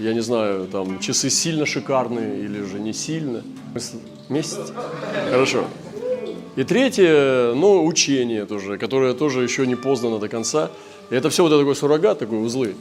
Я 0.00 0.14
не 0.14 0.20
знаю, 0.20 0.66
там 0.66 0.98
часы 0.98 1.28
сильно 1.28 1.66
шикарные 1.66 2.40
или 2.40 2.64
же 2.64 2.80
не 2.80 2.94
сильно. 2.94 3.42
Вместе? 4.30 4.62
Хорошо. 5.30 5.64
И 6.56 6.64
третье, 6.64 7.52
ну, 7.52 7.84
учение 7.84 8.46
тоже, 8.46 8.78
которое 8.78 9.12
тоже 9.12 9.42
еще 9.42 9.66
не 9.66 9.74
познано 9.74 10.18
до 10.18 10.28
конца. 10.28 10.70
И 11.10 11.14
это 11.14 11.28
все 11.28 11.42
вот 11.42 11.50
такой 11.50 11.76
суррогат, 11.76 12.18
такой 12.18 12.42
узлы. 12.42 12.76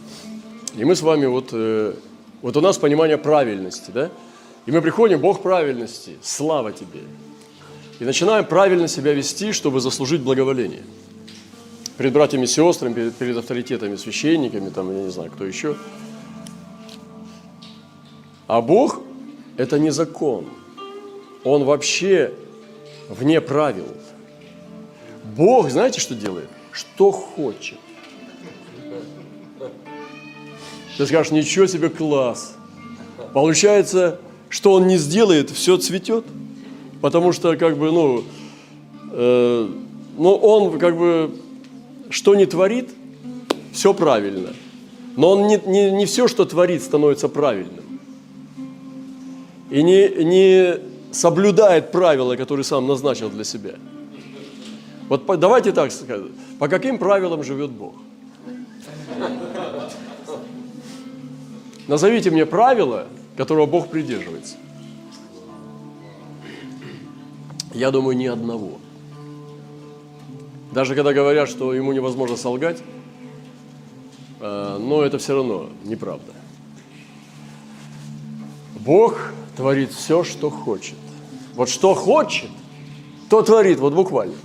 И 0.77 0.85
мы 0.85 0.95
с 0.95 1.01
вами 1.01 1.25
вот, 1.25 1.49
э, 1.51 1.93
вот 2.41 2.55
у 2.55 2.61
нас 2.61 2.77
понимание 2.77 3.17
правильности, 3.17 3.91
да? 3.93 4.09
И 4.65 4.71
мы 4.71 4.81
приходим, 4.81 5.19
Бог 5.19 5.41
правильности, 5.41 6.15
слава 6.21 6.71
тебе. 6.71 7.01
И 7.99 8.05
начинаем 8.05 8.45
правильно 8.45 8.87
себя 8.87 9.11
вести, 9.11 9.51
чтобы 9.51 9.81
заслужить 9.81 10.21
благоволение. 10.21 10.83
Перед 11.97 12.13
братьями 12.13 12.43
и 12.43 12.47
сестрами, 12.47 12.93
перед, 12.93 13.13
перед 13.15 13.35
авторитетами, 13.35 13.97
священниками, 13.97 14.69
там, 14.69 14.89
я 14.95 15.03
не 15.03 15.11
знаю, 15.11 15.31
кто 15.31 15.43
еще. 15.43 15.75
А 18.49 18.61
Бог– 18.61 19.01
это 19.57 19.77
не 19.77 19.91
закон. 19.91 20.45
Он 21.43 21.65
вообще 21.65 22.33
вне 23.07 23.41
правил. 23.41 23.85
Бог, 25.37 25.69
знаете, 25.69 25.99
что 25.99 26.15
делает? 26.15 26.49
Что 26.71 27.11
хочет. 27.11 27.77
Ты 30.97 31.05
скажешь, 31.05 31.31
ничего 31.31 31.67
себе 31.67 31.89
класс. 31.89 32.55
Получается, 33.35 34.19
что 34.49 34.73
он 34.73 34.87
не 34.87 34.97
сделает, 34.97 35.51
все 35.51 35.77
цветет. 35.77 36.25
Потому 37.01 37.33
что, 37.33 37.55
как 37.55 37.77
бы, 37.77 37.91
ну, 37.91 38.23
э, 39.11 39.69
ну, 40.17 40.35
он, 40.35 40.79
как 40.79 40.97
бы, 40.97 41.35
что 42.09 42.33
не 42.33 42.47
творит, 42.47 42.89
все 43.73 43.93
правильно. 43.93 44.53
Но 45.15 45.33
он 45.33 45.45
не, 45.45 45.61
не, 45.67 45.91
не 45.91 46.07
все, 46.07 46.27
что 46.27 46.45
творит, 46.45 46.81
становится 46.81 47.29
правильным. 47.29 47.88
И 49.69 49.83
не, 49.83 50.09
не 50.23 50.79
соблюдает 51.11 51.91
правила, 51.91 52.35
которые 52.35 52.63
сам 52.63 52.87
назначил 52.87 53.29
для 53.29 53.43
себя. 53.43 53.75
Вот 55.07 55.25
по, 55.25 55.37
давайте 55.37 55.71
так 55.71 55.91
сказать. 55.91 56.31
По 56.59 56.67
каким 56.67 56.97
правилам 56.97 57.43
живет 57.43 57.71
Бог? 57.71 57.95
Назовите 61.87 62.29
мне 62.29 62.45
правила, 62.45 63.07
которого 63.35 63.65
Бог 63.65 63.89
придерживается. 63.89 64.57
Я 67.73 67.91
думаю, 67.91 68.15
ни 68.15 68.25
одного. 68.25 68.79
Даже 70.71 70.93
когда 70.93 71.13
говорят, 71.13 71.49
что 71.49 71.73
ему 71.73 71.93
невозможно 71.93 72.35
солгать, 72.35 72.77
э, 74.39 74.77
но 74.79 75.01
это 75.01 75.17
все 75.17 75.35
равно 75.35 75.69
неправда. 75.83 76.33
Бог 78.79 79.33
творит 79.59 79.91
все, 79.91 80.23
что 80.23 80.49
хочет. 80.49 80.95
Вот 81.53 81.67
что 81.67 81.93
хочет, 81.93 82.49
то 83.29 83.41
творит, 83.41 83.79
вот 83.79 83.93
буквально. 83.93 84.35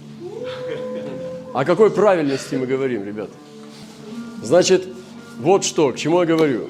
О 1.53 1.65
какой 1.65 1.91
правильности 1.91 2.57
мы 2.57 2.67
говорим, 2.67 3.05
ребята? 3.05 3.31
Значит, 4.43 4.89
вот 5.39 5.65
что, 5.65 5.93
к 5.93 5.97
чему 5.99 6.19
я 6.19 6.27
говорю 6.27 6.69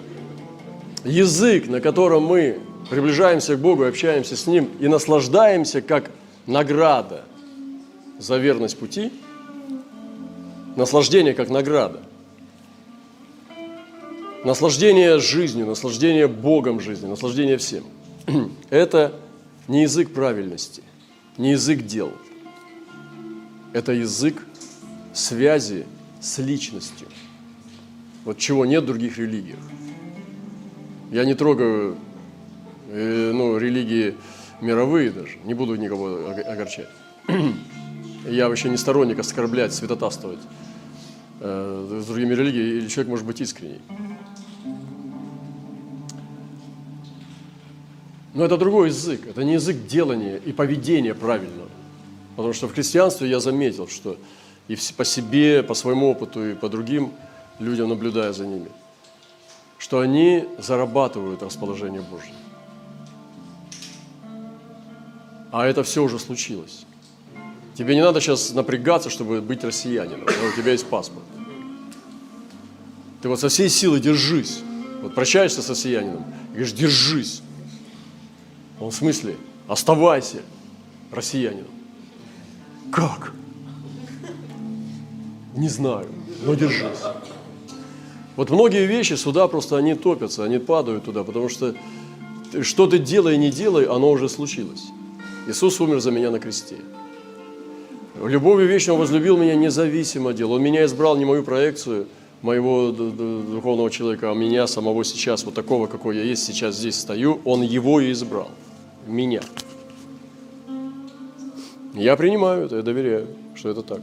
–язык, 1.05 1.69
на 1.69 1.81
котором 1.81 2.25
мы 2.25 2.61
приближаемся 2.91 3.57
к 3.57 3.61
Богу, 3.61 3.87
общаемся 3.87 4.37
с 4.37 4.47
Ним 4.47 4.69
и 4.79 4.89
наслаждаемся 4.89 5.81
как 5.81 6.11
награда 6.47 7.25
за 8.19 8.37
верность 8.37 8.79
пути, 8.79 9.11
наслаждение 10.77 11.33
как 11.33 11.49
награда, 11.49 12.03
наслаждение 14.45 15.19
жизнью, 15.19 15.65
наслаждение 15.65 16.29
Богом 16.29 16.79
жизни, 16.81 17.07
наслаждение 17.07 17.57
всем. 17.57 17.85
Это 18.71 19.21
не 19.69 19.83
язык 19.83 20.13
правильности, 20.13 20.83
не 21.39 21.53
язык 21.53 21.83
дел. 21.83 22.13
Это 23.73 23.93
язык 23.93 24.47
связи 25.13 25.87
с 26.21 26.39
личностью. 26.39 27.09
Вот 28.25 28.39
чего 28.39 28.65
нет 28.65 28.85
в 28.85 28.87
других 28.87 29.19
религиях. 29.19 29.59
Я 31.11 31.25
не 31.25 31.35
трогаю 31.35 31.97
э, 32.89 33.33
ну, 33.33 33.59
религии 33.59 34.15
мировые 34.61 35.11
даже, 35.11 35.39
не 35.45 35.55
буду 35.55 35.75
никого 35.77 36.31
огорчать. 36.47 36.89
Я 38.29 38.49
вообще 38.49 38.71
не 38.71 38.79
сторонник 38.79 39.19
оскорблять, 39.19 39.75
святотатствовать 39.75 40.41
э, 41.41 42.01
с 42.03 42.07
другими 42.07 42.35
религиями, 42.35 42.79
или 42.79 42.89
человек 42.89 43.11
может 43.11 43.27
быть 43.27 43.41
искренний. 43.41 43.81
Но 48.35 48.45
это 48.45 48.57
другой 48.57 48.89
язык, 48.89 49.27
это 49.27 49.43
не 49.45 49.55
язык 49.55 49.87
делания 49.87 50.37
и 50.37 50.53
поведения 50.53 51.15
правильного. 51.15 51.69
Потому 52.37 52.53
что 52.53 52.69
в 52.69 52.75
христианстве 52.75 53.29
я 53.29 53.41
заметил, 53.41 53.89
что 53.89 54.17
и 54.69 54.77
по 54.97 55.05
себе, 55.05 55.63
по 55.63 55.75
своему 55.75 56.11
опыту, 56.11 56.51
и 56.51 56.55
по 56.55 56.69
другим 56.69 57.13
людям, 57.59 57.89
наблюдая 57.89 58.33
за 58.33 58.47
ними– 58.47 58.69
что 59.85 60.01
они 60.01 60.47
зарабатывают 60.57 61.43
расположение 61.43 62.01
Божье. 62.01 62.33
А 65.53 65.67
это 65.67 65.83
все 65.83 66.03
уже 66.03 66.19
случилось. 66.19 66.87
Тебе 67.75 67.95
не 67.95 68.03
надо 68.03 68.23
сейчас 68.23 68.55
напрягаться, 68.55 69.11
чтобы 69.11 69.43
быть 69.43 69.63
россиянином. 69.63 70.23
У 70.23 70.57
тебя 70.59 70.73
есть 70.73 70.87
паспорт. 70.87 71.27
Ты 73.21 73.29
вот 73.29 73.39
со 73.39 73.51
всей 73.51 73.69
силы 73.69 74.01
держись. 74.01 74.61
Вот 75.03 75.15
прощаешься 75.15 75.61
с 75.61 75.69
россиянином 75.69 76.25
и 76.53 76.55
говоришь, 76.55 76.73
держись. 76.73 77.43
Он 78.81 78.91
в 78.91 78.95
смысле, 78.95 79.37
оставайся 79.69 80.39
россиянином. 81.11 81.71
Как? 82.91 83.33
Не 85.55 85.69
знаю, 85.69 86.09
но 86.45 86.55
держись. 86.55 87.03
Вот 88.37 88.51
многие 88.51 88.87
вещи 88.87 89.15
сюда 89.15 89.47
просто 89.47 89.77
они 89.77 89.95
топятся, 89.95 90.45
они 90.45 90.59
падают 90.59 91.05
туда, 91.05 91.23
потому 91.23 91.49
что 91.49 91.75
что 92.63 92.87
ты 92.87 92.99
делай, 92.99 93.37
не 93.37 93.51
делай, 93.51 93.85
оно 93.85 94.11
уже 94.11 94.29
случилось. 94.29 94.85
Иисус 95.49 95.81
умер 95.81 96.01
за 96.01 96.11
меня 96.11 96.31
на 96.31 96.39
кресте. 96.39 96.77
Любовью 98.23 98.69
вечно 98.69 98.95
возлюбил 98.95 99.37
меня 99.37 99.57
независимо 99.57 100.33
дел. 100.33 100.53
Он 100.53 100.63
меня 100.63 100.85
избрал 100.85 101.17
не 101.17 101.25
мою 101.25 101.43
проекцию 101.43 102.07
моего 102.43 102.93
духовного 102.93 103.91
человека, 103.91 104.31
а 104.31 104.35
меня 104.35 104.67
самого 104.67 105.05
сейчас, 105.05 105.45
вот 105.45 105.55
такого, 105.55 105.87
какой 105.87 106.17
я 106.17 106.23
есть, 106.23 106.45
сейчас 106.45 106.77
здесь 106.77 106.97
стою. 106.97 107.41
Он 107.45 107.63
его 107.63 108.01
и 108.01 108.13
избрал. 108.13 108.51
Меня. 109.07 109.43
Я 111.95 112.17
принимаю 112.17 112.67
это, 112.67 112.77
я 112.77 112.83
доверяю, 112.83 113.29
что 113.55 113.69
это 113.69 113.83
так. 113.83 114.01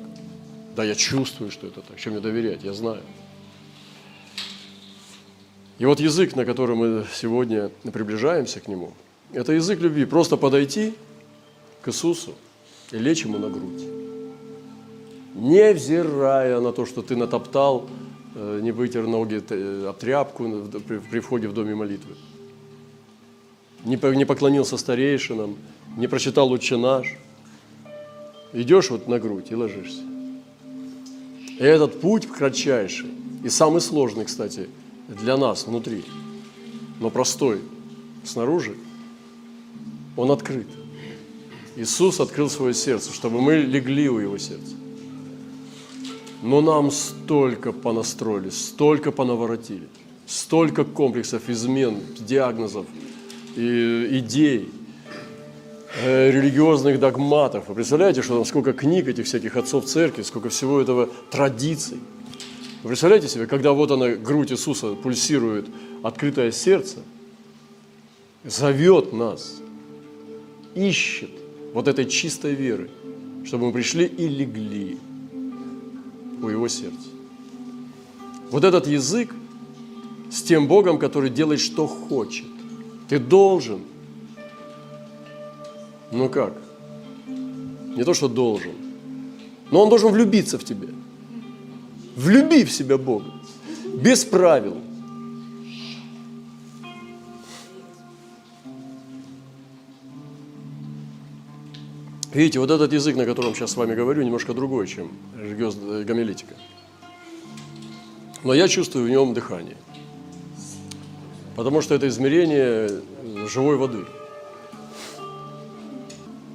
Да, 0.76 0.84
я 0.84 0.96
чувствую, 0.96 1.52
что 1.52 1.68
это 1.68 1.82
так. 1.82 2.00
Чем 2.00 2.14
мне 2.14 2.22
доверять? 2.22 2.64
Я 2.64 2.74
знаю. 2.74 3.02
И 5.78 5.86
вот 5.86 6.00
язык, 6.00 6.36
на 6.36 6.46
котором 6.46 6.78
мы 6.78 7.06
сегодня 7.14 7.70
приближаемся 7.92 8.60
к 8.60 8.68
Нему, 8.68 8.94
это 9.34 9.52
язык 9.54 9.80
любви. 9.80 10.06
Просто 10.06 10.38
подойти 10.38 10.94
к 11.82 11.90
Иисусу 11.90 12.36
и 12.92 12.98
лечь 12.98 13.26
Ему 13.26 13.40
на 13.40 13.50
грудь. 13.50 13.84
Невзирая 15.34 16.60
на 16.60 16.72
то, 16.72 16.86
что 16.86 17.02
ты 17.02 17.16
натоптал, 17.16 17.90
э, 18.36 18.60
не 18.62 18.72
вытер 18.72 19.08
ноги 19.08 19.42
э, 19.50 19.88
об 19.90 19.98
тряпку 19.98 20.68
при 21.10 21.20
входе 21.20 21.48
в 21.48 21.54
доме 21.54 21.74
молитвы. 21.74 22.16
Не 23.86 23.98
поклонился 23.98 24.78
старейшинам, 24.78 25.58
не 25.98 26.08
прочитал 26.08 26.48
«Лучше 26.48 26.78
наш». 26.78 27.18
Идешь 28.54 28.90
вот 28.90 29.08
на 29.08 29.20
грудь 29.20 29.52
и 29.52 29.56
ложишься. 29.56 30.02
И 31.58 31.64
этот 31.64 32.02
путь 32.02 32.28
кратчайший 32.28 33.10
и 33.44 33.50
самый 33.50 33.82
сложный, 33.82 34.26
кстати– 34.26 34.70
для 35.12 35.38
нас 35.38 35.68
внутри, 35.68 36.04
но 37.00 37.10
простой 37.10 37.62
снаружи, 38.24 38.76
Он 40.16 40.32
открыт. 40.32 40.68
Иисус 41.76 42.20
открыл 42.20 42.50
свое 42.50 42.74
сердце, 42.74 43.14
чтобы 43.14 43.42
мы 43.42 43.56
легли 43.56 44.10
у 44.10 44.20
Его 44.20 44.38
сердца. 44.38 44.76
Но 46.42 46.62
нам 46.62 46.92
столько 46.92 47.72
понастроили, 47.72 48.50
столько 48.50 49.12
понаворотили, 49.12 49.88
столько 50.26 50.84
комплексов, 50.84 51.50
измен, 51.50 52.00
диагнозов, 52.20 52.86
идей, 53.56 54.70
э, 56.04 56.32
религиозных 56.32 57.00
догматов. 57.00 57.68
Вы 57.68 57.76
представляете, 57.76 58.22
что 58.22 58.36
там 58.36 58.46
сколько 58.46 58.74
книг 58.74 59.08
этих 59.08 59.26
всяких 59.26 59.58
отцов 59.58 59.86
церкви, 59.86 60.22
сколько 60.22 60.50
всего 60.50 60.80
этого 60.80 61.10
традиций. 61.30 62.00
Вы 62.84 62.90
представляете 62.90 63.28
себе, 63.28 63.46
когда 63.46 63.74
вот 63.74 63.92
она, 63.92 64.10
грудь 64.10 64.52
Иисуса 64.52 64.94
пульсирует, 64.94 65.68
открытое 66.04 66.52
сердце, 66.52 67.00
зовет 68.44 69.14
нас, 69.14 69.62
ищет 70.74 71.30
вот 71.74 71.88
этой 71.88 72.06
чистой 72.06 72.54
веры, 72.54 72.90
чтобы 73.46 73.68
мы 73.68 73.74
пришли 73.74 74.06
и 74.06 74.28
легли 74.28 74.98
у 76.42 76.48
Его 76.48 76.68
сердца. 76.68 77.10
Вот 78.50 78.64
этот 78.64 78.88
язык 78.88 79.34
с 80.32 80.42
тем 80.42 80.68
Богом, 80.68 80.98
который 80.98 81.30
делает, 81.30 81.60
что 81.60 81.88
хочет. 81.88 82.51
Ты 83.12 83.20
должен. 83.20 83.82
Ну 86.14 86.30
как? 86.30 86.54
Не 87.28 88.06
то, 88.06 88.14
что 88.14 88.30
должен. 88.30 88.72
Но 89.70 89.82
он 89.82 89.90
должен 89.90 90.14
влюбиться 90.14 90.58
в 90.58 90.64
тебя. 90.64 90.88
Влюби 92.16 92.64
в 92.64 92.72
себя 92.72 92.98
Бога. 92.98 93.26
Без 94.02 94.24
правил. 94.24 94.78
Видите, 102.34 102.60
вот 102.60 102.72
этот 102.72 102.94
язык, 102.94 103.18
на 103.18 103.26
котором 103.26 103.54
сейчас 103.54 103.72
с 103.72 103.76
вами 103.76 103.94
говорю, 103.94 104.24
немножко 104.24 104.54
другой, 104.54 104.88
чем 104.88 105.12
гомилетика. 105.36 106.56
Но 108.46 108.54
я 108.54 108.70
чувствую 108.70 109.06
в 109.06 109.10
нем 109.10 109.34
дыхание. 109.34 109.76
Потому 111.56 111.82
что 111.82 111.96
это 111.96 112.08
измерение 112.08 112.90
живой 113.48 113.78
воды. 113.78 114.06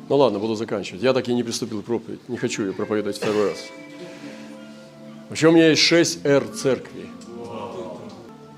Ну 0.08 0.16
ладно, 0.16 0.38
буду 0.38 0.54
заканчивать. 0.54 1.02
Я 1.02 1.12
так 1.12 1.28
и 1.28 1.34
не 1.34 1.42
приступил 1.42 1.82
к 1.82 1.84
проповеди. 1.84 2.20
Не 2.28 2.36
хочу 2.36 2.64
ее 2.64 2.72
проповедовать 2.72 3.16
второй 3.16 3.50
раз. 3.50 3.58
Вообще 5.28 5.48
у 5.48 5.52
меня 5.52 5.68
есть 5.70 5.82
6 5.82 6.24
Р 6.24 6.46
церкви. 6.48 7.06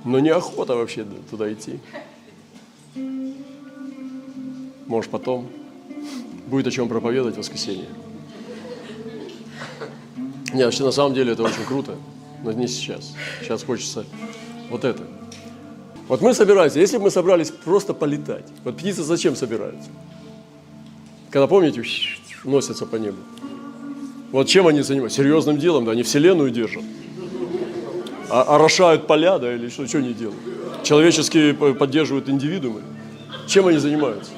Но 0.04 0.18
неохота 0.20 0.76
вообще 0.76 1.06
туда 1.30 1.52
идти. 1.52 1.80
Может 4.86 5.10
потом. 5.10 5.48
Будет 6.46 6.66
о 6.66 6.70
чем 6.70 6.88
проповедовать 6.88 7.34
в 7.34 7.38
воскресенье. 7.38 7.88
Не, 10.54 10.64
вообще 10.64 10.82
на 10.82 10.92
самом 10.92 11.14
деле 11.14 11.32
это 11.32 11.42
очень 11.42 11.64
круто, 11.66 11.96
но 12.42 12.52
не 12.52 12.66
сейчас. 12.68 13.14
Сейчас 13.42 13.62
хочется 13.64 14.06
вот 14.70 14.84
это. 14.84 15.02
Вот 16.08 16.22
мы 16.22 16.32
собираемся, 16.32 16.80
если 16.80 16.96
бы 16.96 17.04
мы 17.04 17.10
собрались 17.10 17.50
просто 17.50 17.92
полетать, 17.92 18.46
вот 18.64 18.78
птицы 18.78 19.02
зачем 19.02 19.36
собираются? 19.36 19.90
Когда, 21.30 21.46
помните, 21.46 21.84
носятся 22.44 22.86
по 22.86 22.96
небу. 22.96 23.18
Вот 24.32 24.48
чем 24.48 24.66
они 24.66 24.80
занимаются? 24.80 25.18
Серьезным 25.18 25.58
делом, 25.58 25.84
да, 25.84 25.92
они 25.92 26.02
вселенную 26.02 26.50
держат. 26.50 26.82
А, 28.30 28.42
орошают 28.56 29.06
поля, 29.06 29.38
да, 29.38 29.54
или 29.54 29.68
что, 29.68 29.86
что 29.86 29.98
они 29.98 30.14
делают? 30.14 30.40
Человеческие 30.82 31.52
поддерживают 31.54 32.28
индивидуумы. 32.28 32.82
Чем 33.46 33.66
они 33.66 33.78
занимаются? 33.78 34.30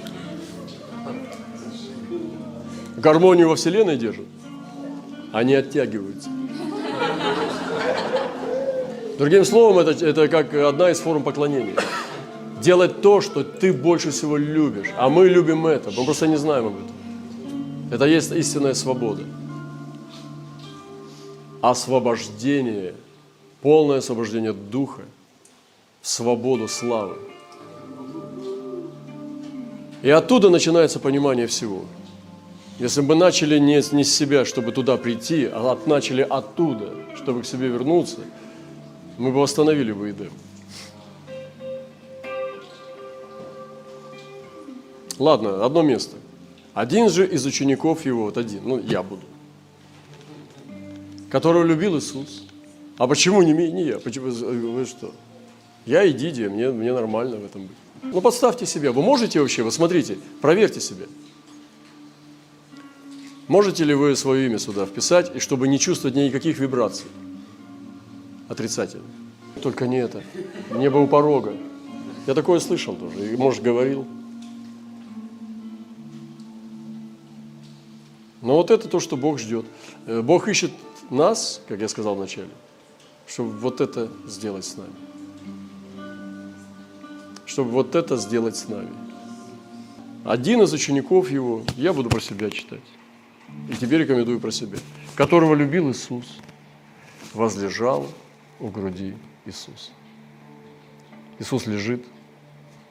Гармонию 2.96 3.48
во 3.48 3.56
вселенной 3.56 3.96
держат. 3.96 4.26
Они 5.32 5.54
оттягиваются. 5.54 6.28
Другим 9.20 9.44
словом, 9.44 9.80
это, 9.80 10.06
это 10.06 10.28
как 10.28 10.54
одна 10.54 10.90
из 10.90 10.98
форм 10.98 11.22
поклонения. 11.22 11.74
Делать 12.62 13.02
то, 13.02 13.20
что 13.20 13.44
ты 13.44 13.70
больше 13.70 14.12
всего 14.12 14.38
любишь. 14.38 14.86
А 14.96 15.10
мы 15.10 15.28
любим 15.28 15.66
это. 15.66 15.90
Мы 15.90 16.06
просто 16.06 16.26
не 16.26 16.36
знаем 16.36 16.68
об 16.68 16.76
этом. 16.76 16.96
Это 17.92 18.06
есть 18.06 18.32
истинная 18.32 18.72
свобода. 18.72 19.22
Освобождение, 21.60 22.94
полное 23.60 23.98
освобождение 23.98 24.54
духа 24.54 25.02
свободу 26.00 26.66
славы. 26.66 27.18
И 30.00 30.08
оттуда 30.08 30.48
начинается 30.48 30.98
понимание 30.98 31.46
всего. 31.46 31.84
Если 32.78 33.02
бы 33.02 33.14
начали 33.14 33.58
не, 33.58 33.82
с 33.82 34.16
себя, 34.16 34.46
чтобы 34.46 34.72
туда 34.72 34.96
прийти, 34.96 35.44
а 35.44 35.78
начали 35.84 36.22
оттуда, 36.22 36.88
чтобы 37.16 37.42
к 37.42 37.44
себе 37.44 37.68
вернуться– 37.68 38.20
мы 39.20 39.32
бы 39.32 39.40
восстановили 39.40 39.92
бы 39.92 40.10
Эдем. 40.10 40.32
Ладно, 45.18 45.62
одно 45.62 45.82
место. 45.82 46.16
Один 46.72 47.10
же 47.10 47.26
из 47.26 47.44
учеников 47.44 48.06
его, 48.06 48.24
вот 48.24 48.38
один, 48.38 48.62
ну 48.64 48.80
я 48.80 49.02
буду, 49.02 49.22
которого 51.28 51.64
любил 51.64 51.98
Иисус. 51.98 52.46
А 52.96 53.06
почему 53.06 53.42
не, 53.42 53.52
не 53.52 53.84
я? 53.84 53.98
Почему, 53.98 54.30
вы 54.30 54.86
что? 54.86 55.12
Я 55.84 56.04
и 56.04 56.12
Дидия, 56.12 56.48
мне, 56.48 56.70
мне 56.70 56.92
нормально 56.92 57.36
в 57.36 57.44
этом 57.44 57.66
быть. 57.66 57.76
Ну 58.02 58.22
подставьте 58.22 58.64
себя. 58.64 58.92
Вы 58.92 59.02
можете 59.02 59.40
вообще, 59.40 59.62
вы 59.62 59.70
смотрите, 59.70 60.16
проверьте 60.40 60.80
себя. 60.80 61.04
Можете 63.48 63.84
ли 63.84 63.92
вы 63.92 64.16
свое 64.16 64.46
имя 64.46 64.58
сюда 64.58 64.86
вписать, 64.86 65.34
и 65.34 65.40
чтобы 65.40 65.68
не 65.68 65.78
чувствовать 65.78 66.16
никаких 66.16 66.58
вибраций? 66.58 67.06
Отрицательно. 68.50 69.04
Только 69.62 69.86
не 69.86 69.98
это. 69.98 70.22
Небо 70.70 70.98
у 70.98 71.06
порога. 71.06 71.54
Я 72.26 72.34
такое 72.34 72.58
слышал 72.60 72.96
тоже, 72.96 73.32
и, 73.32 73.36
может, 73.36 73.62
говорил. 73.62 74.06
Но 78.42 78.56
вот 78.56 78.70
это 78.70 78.88
то, 78.88 79.00
что 79.00 79.16
Бог 79.16 79.38
ждет. 79.38 79.64
Э, 80.06 80.20
Бог 80.20 80.48
ищет 80.48 80.72
нас, 81.10 81.62
как 81.68 81.80
я 81.80 81.88
сказал 81.88 82.16
вначале, 82.16 82.50
чтобы 83.26 83.50
вот 83.50 83.80
это 83.80 84.10
сделать 84.26 84.64
с 84.64 84.76
нами. 84.76 84.94
Чтобы 87.46 87.70
вот 87.70 87.94
это 87.94 88.16
сделать 88.16 88.56
с 88.56 88.68
нами. 88.68 88.90
Один 90.24 90.62
из 90.62 90.72
учеников 90.72 91.30
его, 91.30 91.62
я 91.76 91.92
буду 91.92 92.08
про 92.08 92.20
себя 92.20 92.50
читать, 92.50 92.80
и 93.68 93.74
тебе 93.74 93.98
рекомендую 93.98 94.40
про 94.40 94.50
себя, 94.50 94.78
которого 95.14 95.54
любил 95.54 95.90
Иисус, 95.90 96.26
возлежал 97.34 98.06
у 98.60 98.68
груди 98.68 99.14
Иисуса. 99.46 99.90
Иисус 101.38 101.66
лежит, 101.66 102.04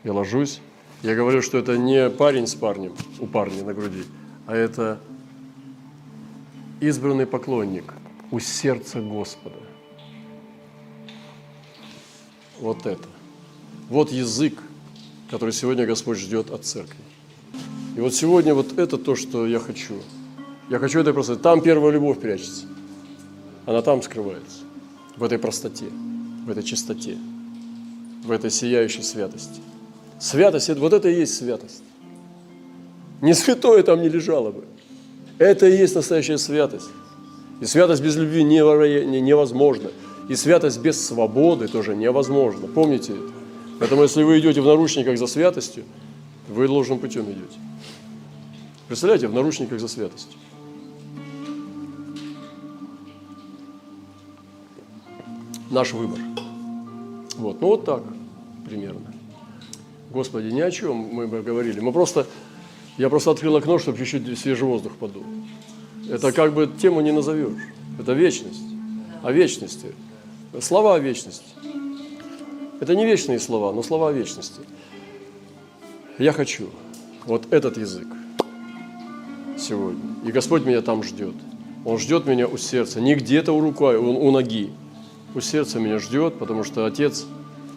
я 0.03 0.13
ложусь. 0.13 0.60
Я 1.03 1.15
говорю, 1.15 1.41
что 1.41 1.58
это 1.58 1.77
не 1.77 2.10
парень 2.10 2.45
с 2.45 2.55
парнем, 2.55 2.93
у 3.19 3.27
парня 3.27 3.63
на 3.63 3.73
груди, 3.73 4.03
а 4.47 4.55
это 4.55 4.99
избранный 6.82 7.25
поклонник 7.25 7.93
у 8.32 8.39
сердца 8.39 8.99
Господа. 8.99 9.55
Вот 12.60 12.86
это. 12.86 13.08
Вот 13.88 14.12
язык, 14.12 14.62
который 15.29 15.51
сегодня 15.51 15.86
Господь 15.86 16.17
ждет 16.17 16.51
от 16.51 16.65
церкви. 16.65 16.99
И 17.95 18.01
вот 18.01 18.13
сегодня 18.13 18.53
вот 18.53 18.77
это 18.77 18.97
то, 18.97 19.15
что 19.15 19.47
я 19.47 19.60
хочу. 19.60 20.01
Я 20.69 20.79
хочу 20.79 20.99
это 20.99 21.13
просто. 21.13 21.38
Там 21.38 21.62
первая 21.62 21.93
любовь 21.93 22.19
прячется. 22.19 22.65
Она 23.65 23.82
там 23.82 24.01
скрывается 24.01 24.68
в 25.19 25.23
этой 25.23 25.38
простоте, 25.38 25.86
в 26.45 26.49
этой 26.49 26.63
чистоте, 26.63 27.17
в 28.23 28.32
этой 28.32 28.49
сияющей 28.49 29.03
святости. 29.03 29.62
Святость, 30.17 30.69
вот 30.69 30.93
это 30.93 31.10
и 31.10 31.19
есть 31.19 31.36
святость. 31.36 31.84
Не 33.21 33.34
святое 33.34 33.84
там 33.84 34.01
не 34.01 34.10
лежало 34.10 34.51
бы. 34.51 34.63
Это 35.38 35.67
и 35.67 35.77
есть 35.77 35.95
настоящая 35.95 36.38
святость. 36.38 36.89
И 37.60 37.65
святость 37.65 38.01
без 38.01 38.15
любви 38.15 38.43
невозможна. 38.43 39.89
И 40.29 40.36
святость 40.36 40.79
без 40.79 41.05
свободы 41.05 41.67
тоже 41.67 41.95
невозможна. 41.95 42.67
Помните 42.67 43.13
это. 43.13 43.34
Поэтому 43.79 44.03
если 44.03 44.23
вы 44.23 44.39
идете 44.39 44.62
в 44.62 44.65
наручниках 44.65 45.17
за 45.17 45.27
святостью, 45.27 45.84
вы 46.47 46.67
должным 46.67 46.99
путем 46.99 47.23
идете. 47.23 47.60
Представляете, 48.88 49.27
в 49.27 49.34
наручниках 49.34 49.79
за 49.79 49.88
святостью. 49.88 50.38
Наш 55.69 55.93
выбор. 55.93 56.19
Вот, 57.38 57.62
ну 57.62 57.67
вот 57.67 57.86
так 57.86 58.03
примерно. 58.65 59.13
Господи, 60.12 60.47
ни 60.47 60.62
о 60.62 60.71
чем 60.71 60.95
мы 60.95 61.27
бы 61.27 61.41
говорили. 61.41 61.79
Мы 61.79 61.91
просто, 61.91 62.25
я 62.97 63.10
просто 63.10 63.32
открыл 63.32 63.55
окно, 63.55 63.77
чтобы 63.79 63.97
чуть-чуть 63.97 64.38
свежий 64.38 64.67
воздух 64.67 64.93
подул. 64.93 65.23
Это 66.10 66.32
как 66.32 66.53
бы 66.53 66.67
тему 66.67 67.01
не 67.01 67.12
назовешь. 67.12 67.62
Это 67.99 68.13
вечность. 68.13 68.63
О 69.23 69.32
вечности. 69.32 69.93
Слова 70.60 70.95
о 70.95 70.99
вечности. 70.99 71.45
Это 72.79 72.95
не 72.95 73.05
вечные 73.05 73.39
слова, 73.39 73.71
но 73.71 73.84
слова 73.84 74.10
о 74.10 74.12
вечности. 74.12 74.62
Я 76.17 76.34
хочу. 76.34 76.69
вот 77.25 77.51
этот 77.51 77.77
язык 77.77 78.08
сегодня. 79.58 80.01
И 80.25 80.32
Господь 80.32 80.65
меня 80.65 80.82
там 80.82 81.03
ждет. 81.03 81.36
Он 81.86 81.97
ждет 81.97 82.25
меня 82.25 82.47
у 82.47 82.58
сердца, 82.58 82.99
не 82.99 83.15
где-то 83.15 83.53
у 83.53 83.62
руки, 83.62 83.84
у, 83.84 84.27
у 84.27 84.32
ноги. 84.32 84.71
У 85.35 85.41
сердца 85.41 85.79
меня 85.79 85.99
ждет, 85.99 86.39
потому 86.39 86.63
что 86.63 86.85
Отец, 86.85 87.25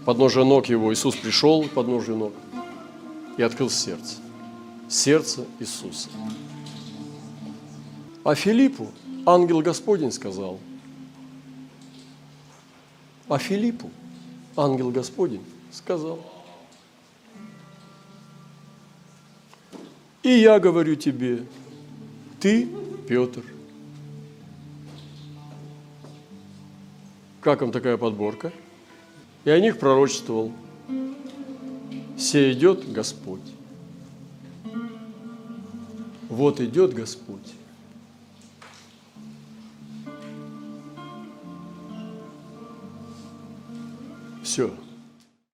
подножие 0.06 0.44
ног 0.44 0.66
Его, 0.66 0.92
Иисус 0.92 1.14
пришел 1.16 1.62
к 1.64 1.70
подножию 1.70 2.16
ног 2.16 2.32
и 3.36 3.42
открыл 3.42 3.68
сердце. 3.68 4.16
Сердце 4.88 5.44
Иисуса. 5.58 6.08
А 8.24 8.34
Филиппу 8.34 8.88
ангел 9.26 9.60
Господень 9.60 10.12
сказал, 10.12 10.60
а 13.28 13.38
Филиппу 13.38 13.90
ангел 14.56 14.90
Господень 14.90 15.44
сказал, 15.70 16.20
и 20.22 20.30
я 20.30 20.58
говорю 20.58 20.94
тебе, 20.94 21.44
ты 22.40 22.68
Петр. 23.08 23.42
Как 27.42 27.60
вам 27.60 27.72
такая 27.72 27.96
подборка? 27.96 28.52
И 29.44 29.50
о 29.50 29.58
них 29.58 29.80
пророчествовал. 29.80 30.52
Все 32.16 32.52
идет 32.52 32.90
Господь. 32.92 33.40
Вот 36.28 36.60
идет 36.60 36.94
Господь. 36.94 37.52
Все. 44.44 44.72